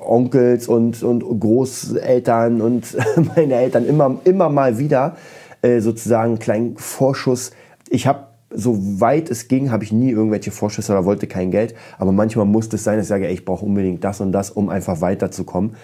Onkels 0.00 0.68
und, 0.68 1.02
und 1.02 1.24
Großeltern 1.40 2.60
und 2.60 2.96
meine 3.34 3.54
Eltern 3.54 3.84
immer, 3.84 4.20
immer 4.22 4.48
mal 4.48 4.78
wieder 4.78 5.16
äh, 5.62 5.80
sozusagen 5.80 6.30
einen 6.30 6.38
kleinen 6.38 6.76
Vorschuss. 6.76 7.50
Ich 7.88 8.06
habe 8.06 8.28
so 8.54 9.00
weit 9.00 9.28
es 9.28 9.48
ging, 9.48 9.72
habe 9.72 9.82
ich 9.82 9.90
nie 9.90 10.10
irgendwelche 10.10 10.52
Vorschüsse 10.52 10.92
oder 10.92 11.04
wollte 11.04 11.26
kein 11.26 11.50
Geld. 11.50 11.74
Aber 11.98 12.12
manchmal 12.12 12.46
musste 12.46 12.76
es 12.76 12.84
sein, 12.84 12.96
dass 12.96 13.06
ich 13.06 13.08
sage, 13.08 13.26
ey, 13.26 13.34
ich 13.34 13.44
brauche 13.44 13.64
unbedingt 13.64 14.04
das 14.04 14.20
und 14.20 14.30
das, 14.30 14.50
um 14.50 14.68
einfach 14.68 15.00
weiterzukommen. 15.00 15.74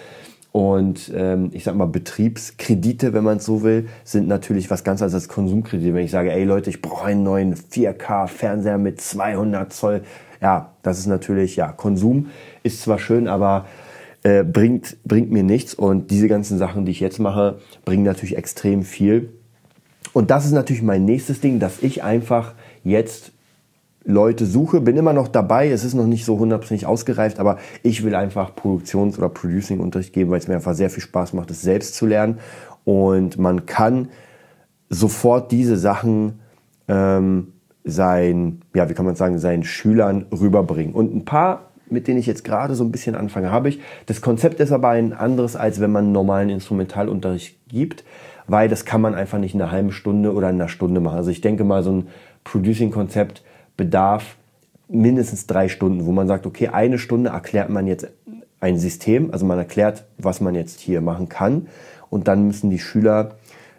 Und 0.57 1.11
ähm, 1.15 1.51
ich 1.53 1.65
sag 1.65 1.75
mal, 1.75 1.85
Betriebskredite, 1.85 3.13
wenn 3.13 3.23
man 3.23 3.37
es 3.37 3.45
so 3.45 3.61
will, 3.61 3.89
sind 4.03 4.27
natürlich 4.27 4.71
was 4.71 4.83
ganz 4.83 5.03
anderes 5.03 5.13
als 5.13 5.27
Konsumkredite. 5.27 5.93
Wenn 5.93 6.03
ich 6.03 6.09
sage, 6.09 6.31
ey 6.31 6.45
Leute, 6.45 6.71
ich 6.71 6.81
brauche 6.81 7.05
einen 7.05 7.21
neuen 7.21 7.53
4K-Fernseher 7.53 8.79
mit 8.79 8.99
200 8.99 9.71
Zoll, 9.71 10.01
ja, 10.41 10.73
das 10.81 10.97
ist 10.97 11.05
natürlich, 11.05 11.57
ja, 11.57 11.71
Konsum 11.71 12.31
ist 12.63 12.81
zwar 12.81 12.97
schön, 12.97 13.27
aber 13.27 13.67
äh, 14.23 14.43
bringt, 14.43 14.97
bringt 15.03 15.29
mir 15.29 15.43
nichts. 15.43 15.75
Und 15.75 16.09
diese 16.09 16.27
ganzen 16.27 16.57
Sachen, 16.57 16.85
die 16.85 16.91
ich 16.91 17.01
jetzt 17.01 17.19
mache, 17.19 17.59
bringen 17.85 18.03
natürlich 18.03 18.35
extrem 18.35 18.81
viel. 18.81 19.33
Und 20.11 20.31
das 20.31 20.43
ist 20.47 20.53
natürlich 20.53 20.81
mein 20.81 21.05
nächstes 21.05 21.39
Ding, 21.39 21.59
dass 21.59 21.83
ich 21.83 22.01
einfach 22.01 22.55
jetzt 22.83 23.31
Leute 24.07 24.45
suche, 24.45 24.79
bin 24.79 24.95
immer 24.95 25.11
noch 25.11 25.27
dabei, 25.27 25.69
es 25.69 25.83
ist 25.83 25.93
noch 25.93 26.05
nicht 26.05 26.23
so 26.23 26.39
hundertprozentig 26.39 26.87
ausgereift, 26.87 27.39
aber 27.39 27.57
ich 27.83 28.05
will 28.05 28.15
einfach 28.15 28.55
Produktions- 28.55 29.17
oder 29.17 29.27
Producing-Unterricht 29.27 30.13
geben, 30.13 30.31
weil 30.31 30.39
es 30.39 30.47
mir 30.47 30.55
einfach 30.55 30.75
sehr 30.75 30.89
viel 30.89 31.03
Spaß 31.03 31.33
macht, 31.33 31.51
es 31.51 31.61
selbst 31.61 31.95
zu 31.95 32.05
lernen. 32.05 32.39
Und 32.85 33.37
man 33.37 33.65
kann 33.65 34.07
sofort 34.89 35.51
diese 35.51 35.75
Sachen 35.75 36.39
ähm, 36.87 37.51
sein, 37.83 38.61
ja, 38.73 38.89
wie 38.89 38.93
kann 38.93 39.05
man 39.05 39.15
sagen, 39.15 39.39
seinen 39.39 39.65
Schülern 39.65 40.25
rüberbringen. 40.31 40.95
Und 40.95 41.13
ein 41.13 41.25
paar, 41.25 41.71
mit 41.89 42.07
denen 42.07 42.17
ich 42.17 42.27
jetzt 42.27 42.45
gerade 42.45 42.75
so 42.75 42.85
ein 42.85 42.93
bisschen 42.93 43.13
anfange, 43.13 43.51
habe 43.51 43.67
ich. 43.67 43.81
Das 44.05 44.21
Konzept 44.21 44.61
ist 44.61 44.71
aber 44.71 44.87
ein 44.87 45.11
anderes, 45.11 45.57
als 45.57 45.81
wenn 45.81 45.91
man 45.91 46.13
normalen 46.13 46.49
Instrumentalunterricht 46.49 47.57
gibt, 47.67 48.05
weil 48.47 48.69
das 48.69 48.85
kann 48.85 49.01
man 49.01 49.15
einfach 49.15 49.37
nicht 49.37 49.53
in 49.53 49.61
einer 49.61 49.71
halben 49.71 49.91
Stunde 49.91 50.33
oder 50.33 50.49
in 50.49 50.55
einer 50.55 50.69
Stunde 50.69 51.01
machen. 51.01 51.17
Also 51.17 51.29
ich 51.29 51.41
denke 51.41 51.65
mal, 51.65 51.83
so 51.83 51.91
ein 51.91 52.07
Producing-Konzept 52.45 53.43
bedarf 53.77 54.35
mindestens 54.89 55.47
drei 55.47 55.69
Stunden, 55.69 56.05
wo 56.05 56.11
man 56.11 56.27
sagt, 56.27 56.45
okay, 56.45 56.69
eine 56.69 56.97
Stunde 56.97 57.29
erklärt 57.29 57.69
man 57.69 57.87
jetzt 57.87 58.07
ein 58.59 58.79
System, 58.79 59.31
also 59.31 59.45
man 59.45 59.57
erklärt, 59.57 60.05
was 60.17 60.41
man 60.41 60.55
jetzt 60.55 60.79
hier 60.79 61.01
machen 61.01 61.29
kann 61.29 61.67
und 62.09 62.27
dann 62.27 62.47
müssen 62.47 62.69
die 62.69 62.79
Schüler 62.79 63.35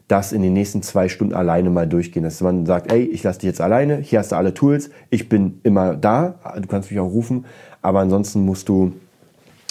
das 0.07 0.33
in 0.33 0.41
den 0.41 0.55
nächsten 0.55 0.83
zwei 0.83 1.09
Stunden 1.09 1.35
alleine 1.35 1.69
mal 1.69 1.87
durchgehen. 1.87 2.23
Dass 2.23 2.41
man 2.41 2.65
sagt, 2.65 2.91
ey, 2.91 3.03
ich 3.03 3.23
lasse 3.23 3.41
dich 3.41 3.49
jetzt 3.49 3.61
alleine, 3.61 3.99
hier 3.99 4.21
hast 4.21 4.33
du 4.33 4.37
alle 4.37 4.55
Tools, 4.55 4.91
ich 5.11 5.29
bin 5.29 5.61
immer 5.65 5.95
da, 5.97 6.37
du 6.57 6.67
kannst 6.67 6.91
mich 6.91 6.99
auch 6.99 7.11
rufen, 7.11 7.45
aber 7.83 8.01
ansonsten 8.01 8.45
musst 8.45 8.69
du 8.69 8.93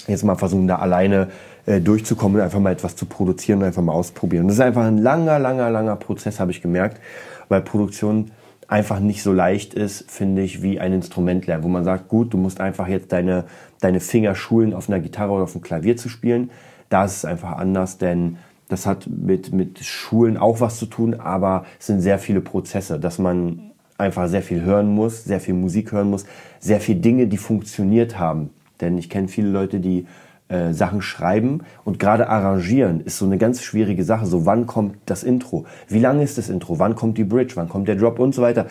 jetzt 0.06 0.24
mal 0.24 0.36
versuchen, 0.36 0.68
da 0.68 0.76
alleine 0.76 1.28
äh, 1.66 1.80
durchzukommen 1.80 2.36
und 2.36 2.42
einfach 2.42 2.60
mal 2.60 2.72
etwas 2.72 2.96
zu 2.96 3.06
produzieren 3.06 3.58
und 3.58 3.66
einfach 3.66 3.82
mal 3.82 3.92
ausprobieren. 3.92 4.46
Das 4.46 4.54
ist 4.56 4.60
einfach 4.60 4.84
ein 4.84 4.98
langer, 4.98 5.38
langer, 5.38 5.70
langer 5.70 5.96
Prozess, 5.96 6.40
habe 6.40 6.50
ich 6.50 6.62
gemerkt, 6.62 7.00
weil 7.48 7.60
Produktion 7.60 8.30
einfach 8.68 9.00
nicht 9.00 9.22
so 9.22 9.32
leicht 9.32 9.72
ist, 9.74 10.10
finde 10.10 10.42
ich, 10.42 10.62
wie 10.62 10.78
ein 10.78 10.92
Instrument 10.92 11.46
lernen, 11.46 11.64
wo 11.64 11.68
man 11.68 11.84
sagt, 11.84 12.08
gut, 12.08 12.32
du 12.34 12.36
musst 12.36 12.60
einfach 12.60 12.86
jetzt 12.86 13.12
deine, 13.12 13.44
deine 13.80 13.98
Finger 13.98 14.34
schulen, 14.34 14.74
auf 14.74 14.88
einer 14.88 15.00
Gitarre 15.00 15.32
oder 15.32 15.44
auf 15.44 15.54
einem 15.54 15.62
Klavier 15.62 15.96
zu 15.96 16.10
spielen. 16.10 16.50
Da 16.90 17.04
ist 17.04 17.16
es 17.16 17.24
einfach 17.24 17.52
anders, 17.52 17.96
denn 17.96 18.36
das 18.68 18.86
hat 18.86 19.06
mit, 19.06 19.52
mit 19.52 19.82
Schulen 19.82 20.36
auch 20.36 20.60
was 20.60 20.78
zu 20.78 20.86
tun, 20.86 21.14
aber 21.14 21.64
es 21.80 21.86
sind 21.86 22.02
sehr 22.02 22.18
viele 22.18 22.42
Prozesse, 22.42 23.00
dass 23.00 23.18
man 23.18 23.70
einfach 23.96 24.28
sehr 24.28 24.42
viel 24.42 24.62
hören 24.62 24.94
muss, 24.94 25.24
sehr 25.24 25.40
viel 25.40 25.54
Musik 25.54 25.92
hören 25.92 26.10
muss, 26.10 26.26
sehr 26.60 26.80
viele 26.80 27.00
Dinge, 27.00 27.26
die 27.26 27.38
funktioniert 27.38 28.18
haben. 28.18 28.50
Denn 28.82 28.98
ich 28.98 29.08
kenne 29.08 29.28
viele 29.28 29.48
Leute, 29.48 29.80
die 29.80 30.06
äh, 30.48 30.72
Sachen 30.72 31.02
schreiben 31.02 31.62
und 31.84 31.98
gerade 31.98 32.28
arrangieren 32.28 33.00
ist 33.00 33.18
so 33.18 33.26
eine 33.26 33.38
ganz 33.38 33.62
schwierige 33.62 34.04
Sache. 34.04 34.26
So, 34.26 34.46
wann 34.46 34.66
kommt 34.66 34.96
das 35.06 35.22
Intro? 35.22 35.66
Wie 35.88 35.98
lang 35.98 36.20
ist 36.20 36.38
das 36.38 36.48
Intro? 36.48 36.78
Wann 36.78 36.94
kommt 36.94 37.18
die 37.18 37.24
Bridge? 37.24 37.54
Wann 37.56 37.68
kommt 37.68 37.88
der 37.88 37.96
Drop 37.96 38.18
und 38.18 38.34
so 38.34 38.42
weiter? 38.42 38.66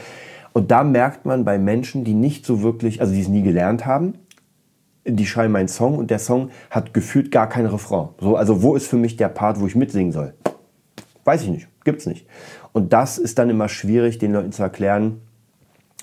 Und 0.53 0.71
da 0.71 0.83
merkt 0.83 1.25
man 1.25 1.45
bei 1.45 1.59
Menschen, 1.59 2.03
die 2.03 2.15
nicht 2.15 2.45
so 2.45 2.63
wirklich, 2.63 2.99
also 2.99 3.13
die 3.13 3.21
es 3.21 3.27
nie 3.27 3.43
gelernt 3.43 3.85
haben, 3.85 4.15
die 5.05 5.25
schreiben 5.25 5.55
einen 5.55 5.67
Song 5.67 5.97
und 5.97 6.09
der 6.09 6.19
Song 6.19 6.49
hat 6.69 6.93
gefühlt 6.93 7.31
gar 7.31 7.47
kein 7.47 7.65
Refrain. 7.65 8.09
So, 8.19 8.35
also 8.35 8.61
wo 8.63 8.75
ist 8.75 8.87
für 8.87 8.97
mich 8.97 9.15
der 9.15 9.29
Part, 9.29 9.59
wo 9.59 9.67
ich 9.67 9.75
mitsingen 9.75 10.11
soll? 10.11 10.33
Weiß 11.23 11.43
ich 11.43 11.49
nicht, 11.49 11.67
gibt's 11.83 12.05
nicht. 12.05 12.25
Und 12.73 12.91
das 12.93 13.17
ist 13.17 13.37
dann 13.37 13.49
immer 13.49 13.69
schwierig, 13.69 14.17
den 14.17 14.33
Leuten 14.33 14.51
zu 14.51 14.63
erklären, 14.63 15.21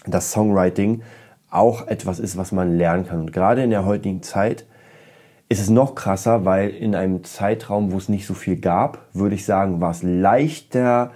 dass 0.06 0.30
Songwriting 0.30 1.02
auch 1.50 1.87
etwas 1.87 2.18
ist, 2.18 2.37
was 2.37 2.52
man 2.52 2.76
lernen 2.76 3.06
kann. 3.06 3.20
Und 3.20 3.32
gerade 3.32 3.62
in 3.62 3.70
der 3.70 3.84
heutigen 3.84 4.22
Zeit 4.22 4.66
ist 5.48 5.61
es 5.61 5.70
noch 5.70 5.94
krasser, 5.94 6.44
weil 6.44 6.70
in 6.70 6.94
einem 6.94 7.22
Zeitraum, 7.24 7.92
wo 7.92 7.98
es 7.98 8.09
nicht 8.09 8.26
so 8.26 8.35
viel 8.35 8.57
gab, 8.57 9.07
würde 9.12 9.35
ich 9.35 9.44
sagen, 9.44 9.80
war 9.80 9.90
es 9.90 10.02
leichter 10.02 11.12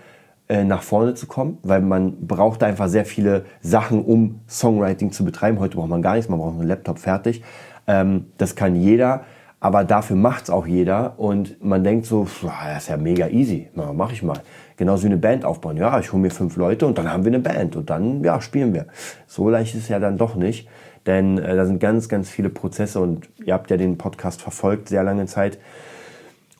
äh, 0.48 0.64
nach 0.64 0.82
vorne 0.82 1.14
zu 1.14 1.26
kommen, 1.26 1.58
weil 1.62 1.80
man 1.80 2.26
brauchte 2.26 2.66
einfach 2.66 2.88
sehr 2.88 3.04
viele 3.04 3.44
Sachen, 3.60 4.04
um 4.04 4.40
Songwriting 4.48 5.12
zu 5.12 5.24
betreiben. 5.24 5.60
Heute 5.60 5.76
braucht 5.76 5.88
man 5.88 6.02
gar 6.02 6.14
nichts, 6.14 6.28
man 6.28 6.38
braucht 6.38 6.58
einen 6.58 6.68
Laptop 6.68 6.98
fertig. 6.98 7.42
Ähm, 7.86 8.26
das 8.36 8.54
kann 8.54 8.76
jeder, 8.76 9.24
aber 9.60 9.84
dafür 9.84 10.16
macht 10.16 10.44
es 10.44 10.50
auch 10.50 10.66
jeder 10.66 11.18
und 11.18 11.62
man 11.64 11.82
denkt 11.82 12.06
so, 12.06 12.26
das 12.42 12.84
ist 12.84 12.88
ja 12.88 12.96
mega 12.96 13.28
easy, 13.28 13.68
Na, 13.74 13.92
mach 13.92 14.12
ich 14.12 14.22
mal. 14.22 14.40
Genauso 14.76 15.02
wie 15.02 15.08
eine 15.08 15.16
Band 15.16 15.44
aufbauen. 15.44 15.76
Ja, 15.76 15.98
ich 15.98 16.12
hole 16.12 16.22
mir 16.22 16.30
fünf 16.30 16.56
Leute 16.56 16.86
und 16.86 16.96
dann 16.96 17.12
haben 17.12 17.24
wir 17.24 17.30
eine 17.32 17.40
Band 17.40 17.74
und 17.74 17.90
dann 17.90 18.22
ja, 18.22 18.40
spielen 18.40 18.72
wir. 18.72 18.86
So 19.26 19.48
leicht 19.48 19.74
ist 19.74 19.82
es 19.82 19.88
ja 19.88 19.98
dann 19.98 20.16
doch 20.16 20.36
nicht. 20.36 20.68
Denn 21.08 21.38
äh, 21.38 21.56
da 21.56 21.64
sind 21.64 21.80
ganz, 21.80 22.10
ganz 22.10 22.28
viele 22.28 22.50
Prozesse 22.50 23.00
und 23.00 23.28
ihr 23.42 23.54
habt 23.54 23.70
ja 23.70 23.78
den 23.78 23.96
Podcast 23.96 24.42
verfolgt 24.42 24.90
sehr 24.90 25.02
lange 25.02 25.24
Zeit. 25.24 25.58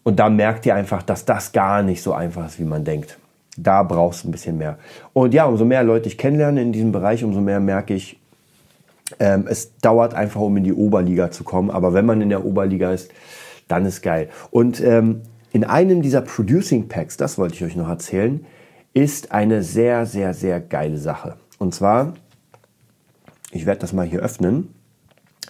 Und 0.04 0.18
da 0.18 0.30
merkt 0.30 0.64
ihr 0.64 0.74
einfach, 0.74 1.02
dass 1.02 1.26
das 1.26 1.52
gar 1.52 1.82
nicht 1.82 2.02
so 2.02 2.14
einfach 2.14 2.46
ist, 2.46 2.58
wie 2.58 2.64
man 2.64 2.82
denkt. 2.82 3.18
Da 3.58 3.82
brauchst 3.82 4.24
du 4.24 4.28
ein 4.28 4.32
bisschen 4.32 4.56
mehr. 4.56 4.78
Und 5.12 5.34
ja, 5.34 5.44
umso 5.44 5.66
mehr 5.66 5.82
Leute 5.82 6.08
ich 6.08 6.16
kennenlerne 6.16 6.62
in 6.62 6.72
diesem 6.72 6.92
Bereich, 6.92 7.22
umso 7.24 7.42
mehr 7.42 7.60
merke 7.60 7.92
ich, 7.92 8.18
ähm, 9.20 9.46
es 9.46 9.76
dauert 9.78 10.14
einfach, 10.14 10.40
um 10.40 10.56
in 10.56 10.64
die 10.64 10.72
Oberliga 10.72 11.30
zu 11.30 11.44
kommen. 11.44 11.70
Aber 11.70 11.92
wenn 11.92 12.06
man 12.06 12.22
in 12.22 12.30
der 12.30 12.46
Oberliga 12.46 12.90
ist, 12.90 13.10
dann 13.68 13.84
ist 13.84 14.00
geil. 14.00 14.30
Und 14.50 14.80
ähm, 14.80 15.20
in 15.52 15.64
einem 15.64 16.00
dieser 16.00 16.22
Producing 16.22 16.88
Packs, 16.88 17.18
das 17.18 17.36
wollte 17.36 17.56
ich 17.56 17.64
euch 17.64 17.76
noch 17.76 17.88
erzählen, 17.90 18.46
ist 18.94 19.30
eine 19.30 19.62
sehr, 19.62 20.06
sehr, 20.06 20.32
sehr 20.32 20.58
geile 20.58 20.96
Sache. 20.96 21.36
Und 21.58 21.74
zwar 21.74 22.14
ich 23.50 23.66
werde 23.66 23.80
das 23.80 23.92
mal 23.92 24.06
hier 24.06 24.20
öffnen. 24.20 24.74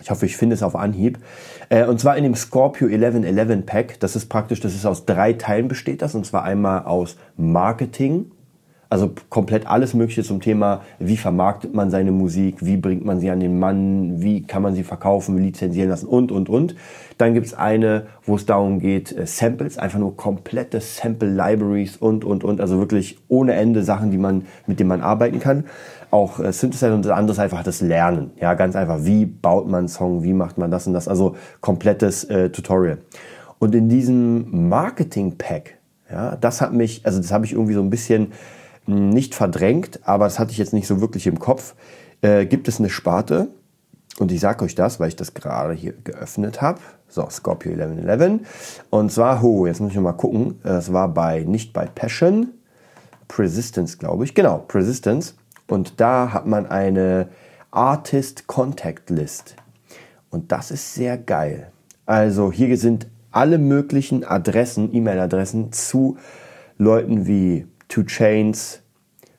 Ich 0.01 0.11
hoffe, 0.11 0.27
ich 0.27 0.37
finde 0.37 0.55
es 0.55 0.63
auf 0.63 0.77
Anhieb. 0.77 1.19
Äh, 1.69 1.85
und 1.87 1.99
zwar 1.99 2.17
in 2.17 2.23
dem 2.23 2.35
Scorpio 2.35 2.87
1111 2.87 3.67
Pack. 3.67 4.01
Das 4.01 4.15
ist 4.17 4.27
praktisch, 4.27 4.61
das 4.61 4.75
ist 4.75 4.87
aus 4.87 5.07
drei 5.07 5.33
Teilen 5.33 5.69
besteht 5.69 6.03
das. 6.03 6.15
Und 6.15 6.25
zwar 6.25 6.45
einmal 6.45 6.85
aus 6.85 7.17
Marketing, 7.37 8.31
also 8.91 9.11
komplett 9.29 9.67
alles 9.67 9.93
Mögliche 9.93 10.23
zum 10.23 10.41
Thema, 10.41 10.83
wie 10.99 11.19
vermarktet 11.19 11.75
man 11.75 11.91
seine 11.91 12.11
Musik, 12.11 12.65
wie 12.65 12.79
bringt 12.79 13.05
man 13.05 13.21
sie 13.21 13.31
an 13.31 13.41
den 13.41 13.59
Mann, 13.59 14.23
wie 14.23 14.43
kann 14.45 14.63
man 14.63 14.75
sie 14.75 14.83
verkaufen, 14.83 15.37
lizenzieren 15.37 15.91
lassen 15.91 16.07
und, 16.07 16.33
und, 16.33 16.49
und. 16.49 16.75
Dann 17.19 17.35
gibt's 17.35 17.53
eine, 17.53 18.07
wo 18.25 18.37
es 18.37 18.47
darum 18.47 18.79
geht, 18.79 19.15
äh, 19.15 19.27
Samples, 19.27 19.77
einfach 19.77 19.99
nur 19.99 20.17
komplette 20.17 20.81
Sample-Libraries 20.81 21.97
und, 21.99 22.25
und, 22.25 22.45
und. 22.45 22.61
Also 22.61 22.79
wirklich 22.79 23.19
ohne 23.29 23.55
Ende 23.55 23.83
Sachen, 23.83 24.11
die 24.11 24.19
man, 24.19 24.47
mit 24.67 24.81
denen 24.81 24.89
man 24.89 25.03
arbeiten 25.03 25.41
kann. 25.41 25.65
Auch 26.11 26.41
äh, 26.41 26.53
Synthesizer 26.53 26.95
und 26.95 27.05
das 27.05 27.13
andere 27.13 27.33
ist 27.33 27.39
einfach 27.39 27.63
das 27.63 27.81
Lernen. 27.81 28.33
Ja, 28.41 28.55
ganz 28.55 28.77
einfach, 28.77 28.99
wie 29.05 29.27
baut 29.27 29.67
man 29.67 29.81
einen 29.81 29.89
Song, 29.89 30.23
wie 30.23 30.33
macht 30.33 30.59
man 30.59 30.71
das 30.71 30.87
und 30.87 30.93
das. 30.93 31.09
Also 31.09 31.37
komplettes 31.61 32.25
äh, 32.25 32.51
Tutorial. 32.51 32.99
Und 33.59 33.75
in 33.75 33.89
diesem 33.89 34.69
Marketing-Pack, 34.69 35.79
ja, 36.11 36.37
das 36.37 36.61
hat 36.61 36.73
mich, 36.73 37.05
also 37.05 37.21
das 37.21 37.33
habe 37.33 37.45
ich 37.45 37.53
irgendwie 37.53 37.75
so 37.75 37.83
ein 37.83 37.91
bisschen 37.91 38.33
nicht 38.87 39.35
verdrängt, 39.35 40.01
aber 40.05 40.25
das 40.25 40.39
hatte 40.39 40.53
ich 40.53 40.59
jetzt 40.59 40.73
nicht 40.73 40.87
so 40.87 41.01
wirklich 41.01 41.27
im 41.27 41.39
Kopf, 41.39 41.75
äh, 42.23 42.47
gibt 42.47 42.69
es 42.69 42.79
eine 42.79 42.89
Sparte, 42.89 43.49
und 44.19 44.33
ich 44.33 44.41
sage 44.41 44.65
euch 44.65 44.75
das, 44.75 44.99
weil 44.99 45.09
ich 45.09 45.17
das 45.17 45.35
gerade 45.35 45.75
hier 45.75 45.93
geöffnet 45.93 46.61
habe. 46.61 46.81
So, 47.09 47.29
Scorpio 47.31 47.73
1111. 47.73 48.41
Und 48.91 49.13
zwar, 49.13 49.41
ho, 49.43 49.67
jetzt 49.67 49.81
muss 49.81 49.93
ich 49.93 49.99
mal 49.99 50.13
gucken. 50.13 50.61
Es 50.65 50.93
war 50.93 51.09
bei, 51.09 51.45
nicht 51.45 51.73
bei 51.73 51.87
Passion, 51.87 52.49
Persistence, 53.29 53.99
glaube 53.99 54.25
ich. 54.25 54.35
Genau, 54.35 54.59
Persistence. 54.59 55.37
Und 55.69 56.01
da 56.01 56.33
hat 56.33 56.47
man 56.47 56.67
eine 56.67 57.29
Artist 57.71 58.47
Contact 58.47 59.11
List. 59.11 59.55
Und 60.31 60.51
das 60.51 60.71
ist 60.71 60.95
sehr 60.95 61.17
geil. 61.17 61.71
Also 62.07 62.51
hier 62.51 62.77
sind 62.77 63.07
alle 63.31 63.59
möglichen 63.59 64.25
Adressen, 64.25 64.93
E-Mail-Adressen 64.95 65.73
zu 65.73 66.17
Leuten 66.79 67.27
wie 67.27 67.67
Two 67.89 68.03
Chains, 68.05 68.81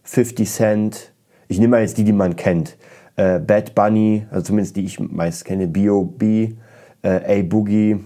50 0.04 0.50
Cent. 0.50 1.14
Ich 1.48 1.60
nehme 1.60 1.72
mal 1.72 1.82
jetzt 1.82 1.98
die, 1.98 2.04
die 2.04 2.14
man 2.14 2.36
kennt. 2.36 2.78
Äh, 3.16 3.40
Bad 3.40 3.74
Bunny, 3.74 4.26
also 4.30 4.44
zumindest 4.44 4.76
die 4.76 4.86
ich 4.86 5.00
meist 5.00 5.46
kenne. 5.46 5.68
B.O.B., 5.68 6.54
äh, 7.02 7.40
A 7.40 7.44
Boogie. 7.44 8.04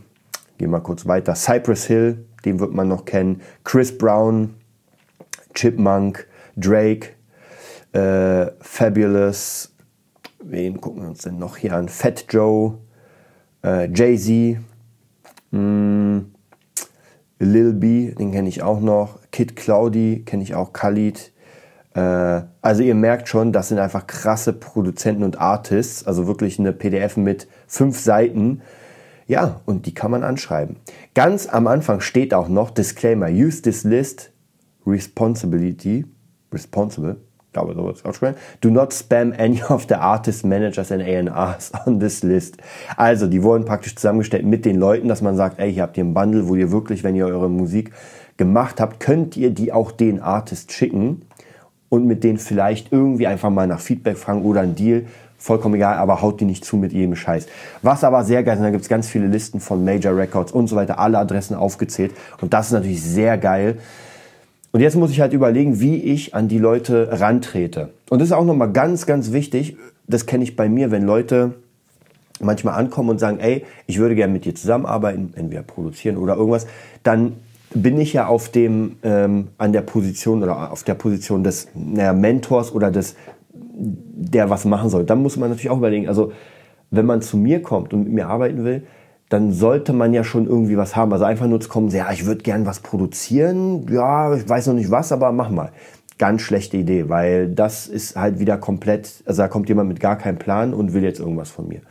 Gehen 0.58 0.72
wir 0.72 0.82
kurz 0.82 1.06
weiter. 1.06 1.36
Cypress 1.36 1.86
Hill, 1.86 2.26
den 2.46 2.60
wird 2.60 2.74
man 2.74 2.88
noch 2.88 3.06
kennen. 3.06 3.42
Chris 3.64 3.98
Brown, 3.98 4.56
Chipmunk, 5.54 6.28
Drake, 6.56 7.10
äh, 7.94 8.52
Fabulous. 8.60 9.74
Wen 10.40 10.82
gucken 10.82 11.04
wir 11.04 11.10
uns 11.10 11.22
denn 11.22 11.38
noch 11.38 11.58
hier 11.58 11.76
an? 11.76 11.88
Fat 11.88 12.26
Joe, 12.30 12.80
äh, 13.64 13.90
Jay-Z, 13.94 14.58
mm, 15.52 16.20
Lil 17.40 17.74
B, 17.74 18.12
den 18.12 18.32
kenne 18.32 18.50
ich 18.50 18.62
auch 18.62 18.82
noch. 18.82 19.20
Kid 19.32 19.56
Claudi 19.56 20.24
kenne 20.26 20.44
ich 20.44 20.56
auch. 20.56 20.74
Khalid. 20.74 21.32
Äh, 21.94 22.42
also 22.62 22.84
ihr 22.84 22.96
merkt 22.96 23.30
schon, 23.30 23.54
das 23.54 23.70
sind 23.70 23.80
einfach 23.80 24.08
krasse 24.08 24.54
Produzenten 24.54 25.24
und 25.24 25.40
Artists. 25.40 26.06
Also 26.06 26.28
wirklich 26.28 26.60
eine 26.60 26.74
PDF 26.74 27.16
mit 27.16 27.48
fünf 27.68 28.00
Seiten. 28.00 28.62
Ja, 29.28 29.62
und 29.66 29.86
die 29.86 29.94
kann 29.94 30.12
man 30.12 30.24
anschreiben. 30.24 30.78
Ganz 31.14 31.48
am 31.48 31.68
Anfang 31.68 32.02
steht 32.02 32.34
auch 32.34 32.50
noch 32.50 32.70
Disclaimer. 32.70 33.28
Use 33.30 33.62
this 33.62 33.84
list 33.84 34.32
responsibility. 34.86 36.06
Responsible 36.52 37.18
glaube, 37.54 37.74
so 37.76 37.86
wird 37.86 37.98
es 37.98 38.06
aussprechen. 38.06 38.36
Do 38.62 38.70
not 38.70 38.94
spam 38.94 39.34
any 39.38 39.64
of 39.70 39.86
the 39.88 39.96
artists, 39.96 40.44
managers 40.44 40.92
and 40.92 41.02
A&Rs 41.02 41.72
on 41.86 42.00
this 42.00 42.24
list. 42.24 42.58
Also, 42.98 43.28
die 43.28 43.44
wurden 43.44 43.66
praktisch 43.66 43.96
zusammengestellt 43.96 44.46
mit 44.46 44.66
den 44.66 44.78
Leuten, 44.78 45.08
dass 45.08 45.22
man 45.22 45.36
sagt, 45.36 45.60
ey, 45.60 45.72
hier 45.74 45.84
habt 45.84 45.98
ihr 45.98 46.04
einen 46.04 46.14
Bundle, 46.14 46.48
wo 46.48 46.56
ihr 46.56 46.72
wirklich, 46.72 47.04
wenn 47.04 47.16
ihr 47.16 47.28
eure 47.28 47.50
Musik 47.50 47.92
gemacht 48.38 48.82
habt, 48.82 49.00
könnt 49.00 49.38
ihr 49.38 49.52
die 49.52 49.72
auch 49.72 49.92
den 49.92 50.20
Artist 50.20 50.72
schicken 50.72 51.22
und 51.90 52.08
mit 52.08 52.24
denen 52.24 52.40
vielleicht 52.40 52.92
irgendwie 52.92 53.28
einfach 53.28 53.52
mal 53.52 53.68
nach 53.68 53.80
Feedback 53.80 54.18
fragen 54.18 54.42
oder 54.44 54.62
einen 54.62 54.76
Deal. 54.76 55.06
Vollkommen 55.38 55.76
egal, 55.76 55.98
aber 55.98 56.22
haut 56.22 56.40
die 56.40 56.46
nicht 56.46 56.64
zu 56.64 56.78
mit 56.78 56.94
jedem 56.94 57.16
Scheiß. 57.16 57.48
Was 57.82 58.04
aber 58.04 58.24
sehr 58.24 58.44
geil 58.44 58.56
ist, 58.56 58.64
da 58.64 58.70
gibt 58.70 58.84
es 58.84 58.90
ganz 58.90 59.10
viele 59.10 59.28
Listen 59.28 59.60
von 59.60 59.84
Major 59.84 60.16
Records 60.16 60.54
und 60.54 60.68
so 60.68 60.76
weiter, 60.76 61.00
alle 61.00 61.20
Adressen 61.20 61.54
aufgezählt. 61.56 62.14
Und 62.42 62.54
das 62.54 62.68
ist 62.68 62.72
natürlich 62.72 63.04
sehr 63.04 63.38
geil. 63.38 63.78
Und 64.74 64.82
jetzt 64.82 64.96
muss 64.96 65.12
ich 65.12 65.22
halt 65.22 65.34
überlegen, 65.34 65.80
wie 65.80 65.98
ich 65.98 66.34
an 66.34 66.48
die 66.48 66.58
Leute 66.58 67.08
rantrete. 67.12 67.90
Und 68.10 68.20
das 68.20 68.30
ist 68.30 68.32
auch 68.32 68.44
nochmal 68.44 68.72
ganz, 68.72 69.06
ganz 69.06 69.32
wichtig. 69.32 69.78
Das 70.08 70.26
kenne 70.26 70.44
ich 70.44 70.56
bei 70.56 70.68
mir, 70.68 70.90
wenn 70.90 71.04
Leute 71.04 71.54
manchmal 72.40 72.74
ankommen 72.74 73.12
und 73.12 73.20
sagen, 73.20 73.38
ey, 73.40 73.64
ich 73.86 74.00
würde 74.00 74.16
gerne 74.16 74.34
mit 74.34 74.46
dir 74.46 74.56
zusammenarbeiten, 74.56 75.32
entweder 75.36 75.62
produzieren 75.62 76.18
oder 76.18 76.36
irgendwas, 76.38 76.66
dann 77.04 77.34
bin 77.76 78.00
ich 78.00 78.14
ja 78.14 78.26
auf 78.26 78.50
dem 78.50 78.98
ähm, 79.04 79.50
an 79.60 79.74
der 79.74 79.82
Position 79.82 80.42
oder 80.42 80.72
auf 80.72 80.84
der 80.84 80.96
Position 80.96 81.44
des 81.44 81.68
naja, 81.76 82.14
Mentors 82.14 82.74
oder 82.74 82.90
des 82.90 83.16
der 83.56 84.50
was 84.50 84.66
machen 84.66 84.90
soll. 84.90 85.04
Dann 85.04 85.22
muss 85.22 85.38
man 85.38 85.50
natürlich 85.50 85.70
auch 85.70 85.78
überlegen, 85.78 86.08
also 86.08 86.32
wenn 86.90 87.06
man 87.06 87.22
zu 87.22 87.38
mir 87.38 87.62
kommt 87.62 87.94
und 87.94 88.06
mit 88.06 88.14
mir 88.14 88.28
arbeiten 88.28 88.64
will, 88.64 88.84
dann 89.34 89.52
sollte 89.52 89.94
man 89.94 90.14
ja 90.14 90.24
schon 90.24 90.46
irgendwie 90.46 90.78
was 90.78 90.96
haben. 90.96 91.12
Also 91.12 91.26
einfach 91.26 91.48
nur 91.48 91.60
zu 91.60 91.68
kommen, 91.68 91.90
ja, 91.90 92.12
ich 92.12 92.28
würde 92.28 92.44
gern 92.44 92.68
was 92.68 92.82
produzieren, 92.82 93.88
ja, 93.90 94.32
ich 94.36 94.48
weiß 94.48 94.68
noch 94.68 94.76
nicht 94.76 94.92
was, 94.92 95.12
aber 95.12 95.32
mach 95.32 95.50
mal. 95.50 95.72
Ganz 96.20 96.44
schlechte 96.44 96.78
Idee, 96.78 97.10
weil 97.10 97.50
das 97.50 97.88
ist 97.88 98.16
halt 98.16 98.38
wieder 98.38 98.60
komplett, 98.60 99.24
also 99.26 99.42
da 99.42 99.48
kommt 99.48 99.70
jemand 99.70 99.90
mit 99.90 100.00
gar 100.00 100.20
keinem 100.20 100.38
Plan 100.38 100.72
und 100.76 100.94
will 100.94 101.02
jetzt 101.02 101.20
irgendwas 101.20 101.50
von 101.50 101.68
mir. 101.68 101.82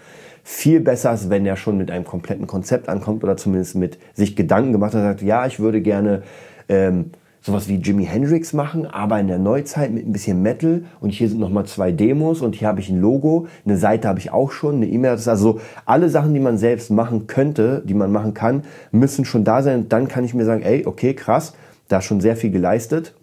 Viel 0.45 0.79
besser 0.79 1.13
ist, 1.13 1.31
wenn 1.31 1.45
er 1.45 1.57
schon 1.57 1.77
mit 1.77 1.91
einem 1.91 2.05
kompletten 2.05 2.47
Konzept 2.47 2.89
ankommt 2.89 3.25
oder 3.25 3.37
zumindest 3.37 3.75
mit 3.75 3.99
sich 4.15 4.37
Gedanken 4.37 4.71
gemacht 4.71 4.95
hat 4.95 5.01
und 5.01 5.09
sagt, 5.09 5.23
ja, 5.23 5.45
ich 5.45 5.59
würde 5.59 5.81
gerne 5.81 6.23
ähm, 6.69 7.11
sowas 7.43 7.69
wie 7.69 7.75
Jimi 7.75 8.05
Hendrix 8.05 8.53
machen, 8.53 8.87
aber 8.87 9.19
in 9.19 9.27
der 9.27 9.39
Neuzeit 9.39 9.91
mit 9.91 10.07
ein 10.07 10.13
bisschen 10.13 10.43
Metal. 10.43 10.85
Und 11.01 11.11
hier 11.11 11.29
sind 11.29 11.41
nochmal 11.41 11.67
zwei 11.67 11.91
Demos 11.91 12.41
und 12.41 12.55
hier 12.55 12.69
habe 12.69 12.81
ich 12.81 12.89
ein 12.89 13.01
Logo, 13.01 13.49
eine 13.67 13.77
Seite 13.77 14.09
habe 14.09 14.21
ich 14.21 14.33
auch 14.33 14.53
schon, 14.53 14.77
eine 14.77 14.87
E-Mail. 14.87 15.19
Also 15.27 15.61
alle 15.85 16.09
Sachen, 16.09 16.33
die 16.33 16.41
man 16.41 16.57
selbst 16.57 16.91
machen 16.91 17.27
könnte, 17.27 17.83
die 17.85 17.95
man 17.95 18.13
machen 18.13 18.33
kann, 18.33 18.63
müssen 18.93 19.25
schon 19.25 19.45
da 19.45 19.63
sein. 19.63 19.81
Und 19.81 19.93
dann 19.93 20.09
kann 20.09 20.25
ich 20.25 20.35
mir 20.35 20.45
sagen, 20.45 20.63
ey, 20.63 20.87
okay, 20.87 21.15
krass, 21.15 21.55
da 21.89 21.99
ist 21.99 22.05
schon 22.05 22.21
sehr 22.21 22.37
viel 22.37 22.51
geleistet. 22.51 23.15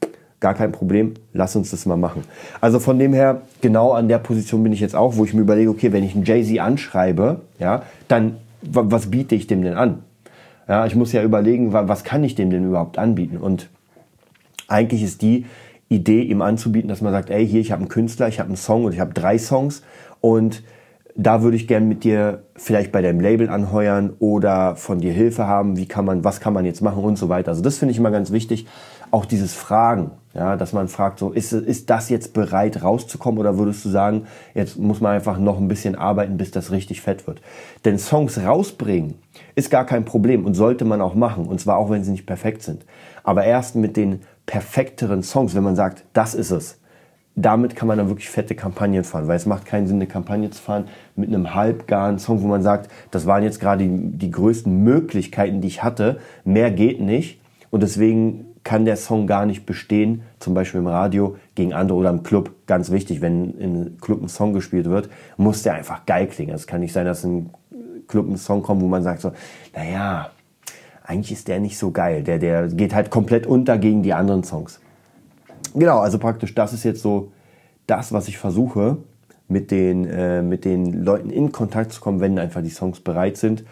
Gar 0.42 0.54
kein 0.54 0.72
Problem, 0.72 1.16
lass 1.34 1.56
uns 1.56 1.72
das 1.72 1.86
mal 1.86 1.98
machen. 1.98 2.24
Also 2.62 2.80
von 2.80 3.00
dem 3.00 3.14
her, 3.14 3.42
genau 3.62 3.92
an 3.92 4.08
der 4.08 4.20
Position 4.20 4.64
bin 4.64 4.72
ich 4.72 4.80
jetzt 4.80 4.96
auch, 4.96 5.18
wo 5.18 5.26
ich 5.26 5.34
mir 5.34 5.42
überlege, 5.42 5.70
okay, 5.70 5.92
wenn 5.92 6.04
ich 6.04 6.16
einen 6.16 6.24
Jay-Z 6.24 6.60
anschreibe, 6.60 7.42
ja, 7.58 7.84
dann 8.08 8.38
was 8.62 9.10
biete 9.10 9.36
ich 9.36 9.48
dem 9.48 9.62
denn 9.62 9.76
an? 9.76 10.04
Ja, 10.68 10.86
ich 10.86 10.96
muss 10.96 11.14
ja 11.14 11.24
überlegen, 11.24 11.74
was 11.74 12.04
kann 12.04 12.24
ich 12.24 12.36
dem 12.36 12.50
denn 12.50 12.66
überhaupt 12.66 12.98
anbieten? 12.98 13.38
Und 13.38 13.70
eigentlich 14.70 15.04
ist 15.04 15.22
die 15.22 15.46
Idee, 15.90 16.22
ihm 16.22 16.42
anzubieten, 16.42 16.88
dass 16.88 17.02
man 17.02 17.12
sagt, 17.12 17.30
ey, 17.30 17.48
hier, 17.48 17.62
ich 17.62 17.72
habe 17.72 17.82
einen 17.82 17.90
Künstler, 17.90 18.28
ich 18.28 18.40
habe 18.40 18.48
einen 18.48 18.58
Song 18.58 18.86
und 18.86 18.94
ich 18.94 19.00
habe 19.00 19.14
drei 19.14 19.38
Songs 19.38 19.82
und 20.22 20.64
da 21.22 21.42
würde 21.42 21.58
ich 21.58 21.68
gerne 21.68 21.86
mit 21.86 22.06
dir 22.06 22.44
vielleicht 22.56 22.94
bei 22.94 23.02
deinem 23.02 23.20
Label 23.20 23.50
anheuern 23.50 24.14
oder 24.20 24.78
von 24.78 25.02
dir 25.02 25.12
Hilfe 25.12 25.48
haben, 25.48 25.76
wie 25.76 25.86
kann 25.86 26.06
man, 26.06 26.24
was 26.24 26.40
kann 26.40 26.54
man 26.54 26.64
jetzt 26.64 26.82
machen 26.82 27.04
und 27.04 27.18
so 27.18 27.28
weiter. 27.28 27.50
Also 27.50 27.62
das 27.62 27.78
finde 27.78 27.92
ich 27.92 27.98
immer 27.98 28.12
ganz 28.12 28.32
wichtig. 28.32 28.68
Auch 29.12 29.26
dieses 29.26 29.54
Fragen, 29.54 30.12
ja, 30.34 30.56
dass 30.56 30.72
man 30.72 30.88
fragt, 30.88 31.20
so, 31.20 31.32
ist, 31.32 31.52
ist 31.52 31.90
das 31.90 32.10
jetzt 32.10 32.34
bereit 32.34 32.84
rauszukommen 32.84 33.40
oder 33.40 33.58
würdest 33.58 33.84
du 33.84 33.90
sagen, 33.90 34.28
jetzt 34.54 34.78
muss 34.78 35.02
man 35.02 35.14
einfach 35.14 35.40
noch 35.40 35.58
ein 35.58 35.68
bisschen 35.68 35.96
arbeiten, 35.96 36.38
bis 36.38 36.52
das 36.52 36.72
richtig 36.72 37.02
fett 37.02 37.28
wird. 37.28 37.42
Denn 37.84 37.98
Songs 37.98 38.38
rausbringen 38.38 39.16
ist 39.56 39.70
gar 39.70 39.86
kein 39.86 40.06
Problem 40.06 40.46
und 40.46 40.54
sollte 40.54 40.86
man 40.86 41.02
auch 41.02 41.16
machen 41.16 41.48
und 41.48 41.60
zwar 41.60 41.78
auch, 41.78 41.90
wenn 41.90 42.04
sie 42.04 42.12
nicht 42.12 42.28
perfekt 42.28 42.62
sind. 42.62 42.86
Aber 43.24 43.44
erst 43.44 43.76
mit 43.76 43.98
den 43.98 44.22
perfekteren 44.50 45.22
Songs, 45.22 45.54
wenn 45.54 45.62
man 45.62 45.76
sagt, 45.76 46.06
das 46.14 46.34
ist 46.34 46.50
es. 46.50 46.80
Damit 47.36 47.76
kann 47.76 47.88
man 47.88 48.00
dann 48.00 48.10
wirklich 48.10 48.32
fette 48.32 48.56
Kampagnen 48.56 49.04
fahren, 49.04 49.28
weil 49.28 49.36
es 49.36 49.46
macht 49.46 49.68
keinen 49.68 49.86
Sinn, 49.86 49.98
eine 49.98 50.08
Kampagne 50.08 50.50
zu 50.50 50.60
fahren 50.60 50.86
mit 51.16 51.30
einem 51.30 51.54
halbgaren 51.54 52.18
Song, 52.18 52.42
wo 52.42 52.48
man 52.48 52.64
sagt, 52.64 52.90
das 53.12 53.28
waren 53.28 53.44
jetzt 53.44 53.60
gerade 53.60 53.84
die, 53.84 54.18
die 54.18 54.32
größten 54.32 54.84
Möglichkeiten, 54.84 55.62
die 55.62 55.68
ich 55.68 55.84
hatte, 55.84 56.20
mehr 56.46 56.72
geht 56.72 57.00
nicht 57.00 57.40
und 57.70 57.84
deswegen 57.84 58.46
kann 58.64 58.86
der 58.86 58.98
Song 58.98 59.28
gar 59.28 59.46
nicht 59.46 59.68
bestehen, 59.68 60.24
zum 60.40 60.56
Beispiel 60.56 60.80
im 60.80 60.88
Radio 60.88 61.38
gegen 61.54 61.72
andere 61.74 62.00
oder 62.00 62.10
im 62.10 62.24
Club. 62.24 62.52
Ganz 62.66 62.90
wichtig, 62.90 63.22
wenn 63.22 63.56
im 63.60 63.98
Club 64.02 64.20
ein 64.20 64.30
Song 64.30 64.54
gespielt 64.54 64.90
wird, 64.90 65.10
muss 65.38 65.62
der 65.62 65.76
einfach 65.76 66.08
geil 66.08 66.26
klingen. 66.26 66.56
Es 66.56 66.66
kann 66.66 66.82
nicht 66.82 66.94
sein, 66.94 67.06
dass 67.06 67.24
im 67.24 67.52
Club 68.08 68.28
ein 68.28 68.38
Song 68.38 68.64
kommt, 68.64 68.82
wo 68.82 68.88
man 68.88 69.04
sagt 69.04 69.22
so, 69.22 69.32
naja, 69.76 70.32
eigentlich 71.10 71.32
ist 71.32 71.48
der 71.48 71.60
nicht 71.60 71.78
so 71.78 71.90
geil. 71.90 72.24
Der, 72.24 72.38
der 72.38 72.68
geht 72.68 72.94
halt 72.94 73.10
komplett 73.10 73.48
unter 73.48 73.80
gegen 73.80 74.04
die 74.04 74.14
anderen 74.14 74.44
Songs. 74.44 74.80
Genau, 75.74 76.00
also 76.00 76.20
praktisch 76.20 76.54
das 76.54 76.72
ist 76.72 76.84
jetzt 76.84 77.02
so 77.02 77.32
das, 77.88 78.14
was 78.14 78.28
ich 78.28 78.38
versuche, 78.38 78.98
mit 79.48 79.72
den, 79.72 80.06
äh, 80.06 80.44
mit 80.44 80.66
den 80.66 81.04
Leuten 81.04 81.32
in 81.32 81.52
Kontakt 81.52 81.94
zu 81.94 82.02
kommen, 82.02 82.20
wenn 82.20 82.38
einfach 82.38 82.62
die 82.62 82.70
Songs 82.70 83.00
bereit 83.00 83.38
sind. 83.38 83.64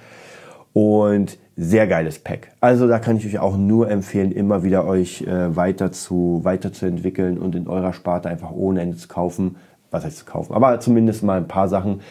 Und 0.73 1.37
sehr 1.55 1.85
geiles 1.87 2.17
Pack. 2.19 2.49
Also 2.59 2.87
da 2.87 2.97
kann 2.97 3.17
ich 3.17 3.25
euch 3.27 3.37
auch 3.37 3.55
nur 3.55 3.89
empfehlen, 3.89 4.31
immer 4.31 4.63
wieder 4.63 4.85
euch 4.85 5.21
äh, 5.21 5.55
weiter 5.55 5.91
zu 5.91 6.39
weiterzuentwickeln 6.43 7.37
und 7.37 7.55
in 7.55 7.67
eurer 7.67 7.93
Sparte 7.93 8.29
einfach 8.29 8.51
ohne 8.51 8.81
Ende 8.81 8.97
zu 8.97 9.07
kaufen. 9.07 9.57
Was 9.91 10.03
heißt 10.03 10.17
zu 10.17 10.25
kaufen? 10.25 10.53
Aber 10.53 10.79
zumindest 10.79 11.23
mal 11.23 11.37
ein 11.37 11.47
paar 11.47 11.69
Sachen 11.69 12.01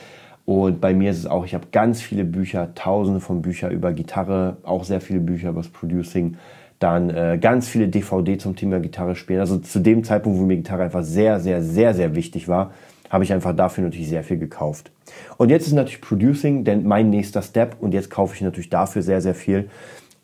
Und 0.47 0.81
bei 0.81 0.95
mir 0.95 1.11
ist 1.11 1.19
es 1.19 1.27
auch, 1.27 1.45
ich 1.45 1.55
habe 1.55 1.67
ganz 1.73 2.01
viele 2.01 2.25
Bücher, 2.25 2.73
tausende 2.75 3.21
von 3.21 3.43
Büchern 3.43 3.73
über 3.73 3.93
Gitarre, 3.93 4.57
auch 4.63 4.85
sehr 4.85 5.01
viele 5.01 5.19
Bücher 5.19 5.51
über 5.51 5.61
das 5.61 5.69
Producing, 5.69 6.37
dann 6.79 7.11
äh, 7.11 7.39
ganz 7.41 7.69
viele 7.69 7.89
DVD 7.89 8.39
zum 8.39 8.55
Thema 8.55 8.79
Gitarre 8.79 9.17
spielen. 9.17 9.41
Also 9.41 9.59
zu 9.59 9.81
dem 9.81 10.05
Zeitpunkt, 10.05 10.39
wo 10.39 10.45
mir 10.45 10.57
Gitarre 10.57 10.85
einfach 10.85 11.03
sehr, 11.03 11.41
sehr, 11.41 11.63
sehr, 11.63 11.95
sehr 11.95 12.15
wichtig 12.15 12.47
war, 12.47 12.71
habe 13.11 13.25
ich 13.25 13.33
einfach 13.33 13.55
dafür 13.57 13.85
natürlich 13.85 14.09
sehr 14.09 14.23
viel 14.23 14.39
gekauft. 14.39 14.93
Und 15.37 15.49
jetzt 15.49 15.67
ist 15.67 15.73
natürlich 15.73 16.01
Producing, 16.01 16.65
denn 16.65 16.85
mein 16.85 17.11
nächster 17.11 17.43
Step 17.43 17.77
und 17.81 17.93
jetzt 17.93 18.11
kaufe 18.11 18.35
ich 18.35 18.41
natürlich 18.41 18.71
dafür 18.71 19.03
sehr, 19.03 19.21
sehr 19.21 19.35
viel 19.35 19.69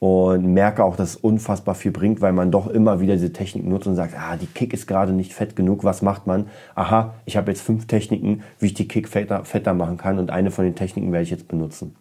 und 0.03 0.53
merke 0.53 0.83
auch, 0.83 0.97
dass 0.97 1.11
es 1.11 1.17
unfassbar 1.17 1.77
viel 1.77 1.93
bringt, 1.93 2.21
weil 2.21 2.33
man 2.33 2.51
doch 2.51 2.67
immer 2.67 2.99
wieder 2.99 3.13
diese 3.13 3.33
Technik 3.33 3.65
nutzt 3.65 3.87
und 3.87 3.95
sagt, 3.95 4.15
ah, 4.19 4.37
die 4.37 4.49
Kick 4.49 4.75
ist 4.75 4.89
gerade 4.89 5.13
nicht 5.13 5.33
fett 5.33 5.55
genug, 5.55 5.85
was 5.85 6.03
macht 6.03 6.27
man? 6.27 6.49
Aha, 6.75 7.15
ich 7.25 7.37
habe 7.37 7.53
jetzt 7.53 7.61
fünf 7.61 7.87
Techniken, 7.87 8.43
wie 8.59 8.67
ich 8.67 8.75
die 8.75 8.89
Kick 8.89 9.09
fetter, 9.09 9.45
fetter 9.45 9.75
machen 9.75 9.99
kann 9.99 10.19
und 10.19 10.33
eine 10.33 10.51
von 10.51 10.65
den 10.65 10.75
Techniken 10.75 11.13
werde 11.13 11.23
ich 11.23 11.31
jetzt 11.31 11.47
benutzen. 11.47 11.95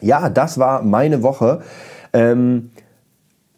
Ja, 0.00 0.28
das 0.28 0.58
war 0.58 0.82
meine 0.82 1.22
Woche 1.22 1.62
ähm, 2.12 2.72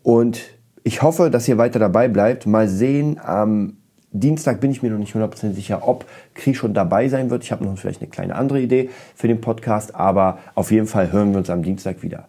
und 0.03 0.43
ich 0.85 1.01
hoffe, 1.01 1.31
dass 1.31 1.49
ihr 1.49 1.57
weiter 1.57 1.79
dabei 1.79 2.09
bleibt. 2.09 2.47
Mal 2.47 2.69
sehen, 2.69 3.19
am 3.25 3.79
Dienstag 4.13 4.61
bin 4.61 4.71
ich 4.71 4.83
mir 4.83 4.91
noch 4.91 4.99
nicht 4.99 5.17
100% 5.17 5.55
sicher, 5.55 5.89
ob 5.89 6.05
Kri 6.35 6.55
schon 6.55 6.75
dabei 6.75 7.09
sein 7.09 7.31
wird. 7.31 7.43
Ich 7.43 7.53
habe 7.53 7.65
noch 7.65 7.79
vielleicht 7.79 8.03
eine 8.03 8.11
kleine 8.11 8.35
andere 8.35 8.61
Idee 8.61 8.91
für 9.15 9.29
den 9.29 9.41
Podcast, 9.41 9.95
aber 9.95 10.41
auf 10.55 10.71
jeden 10.71 10.87
Fall 10.87 11.11
hören 11.11 11.31
wir 11.31 11.39
uns 11.39 11.49
am 11.49 11.63
Dienstag 11.63 12.03
wieder. 12.03 12.29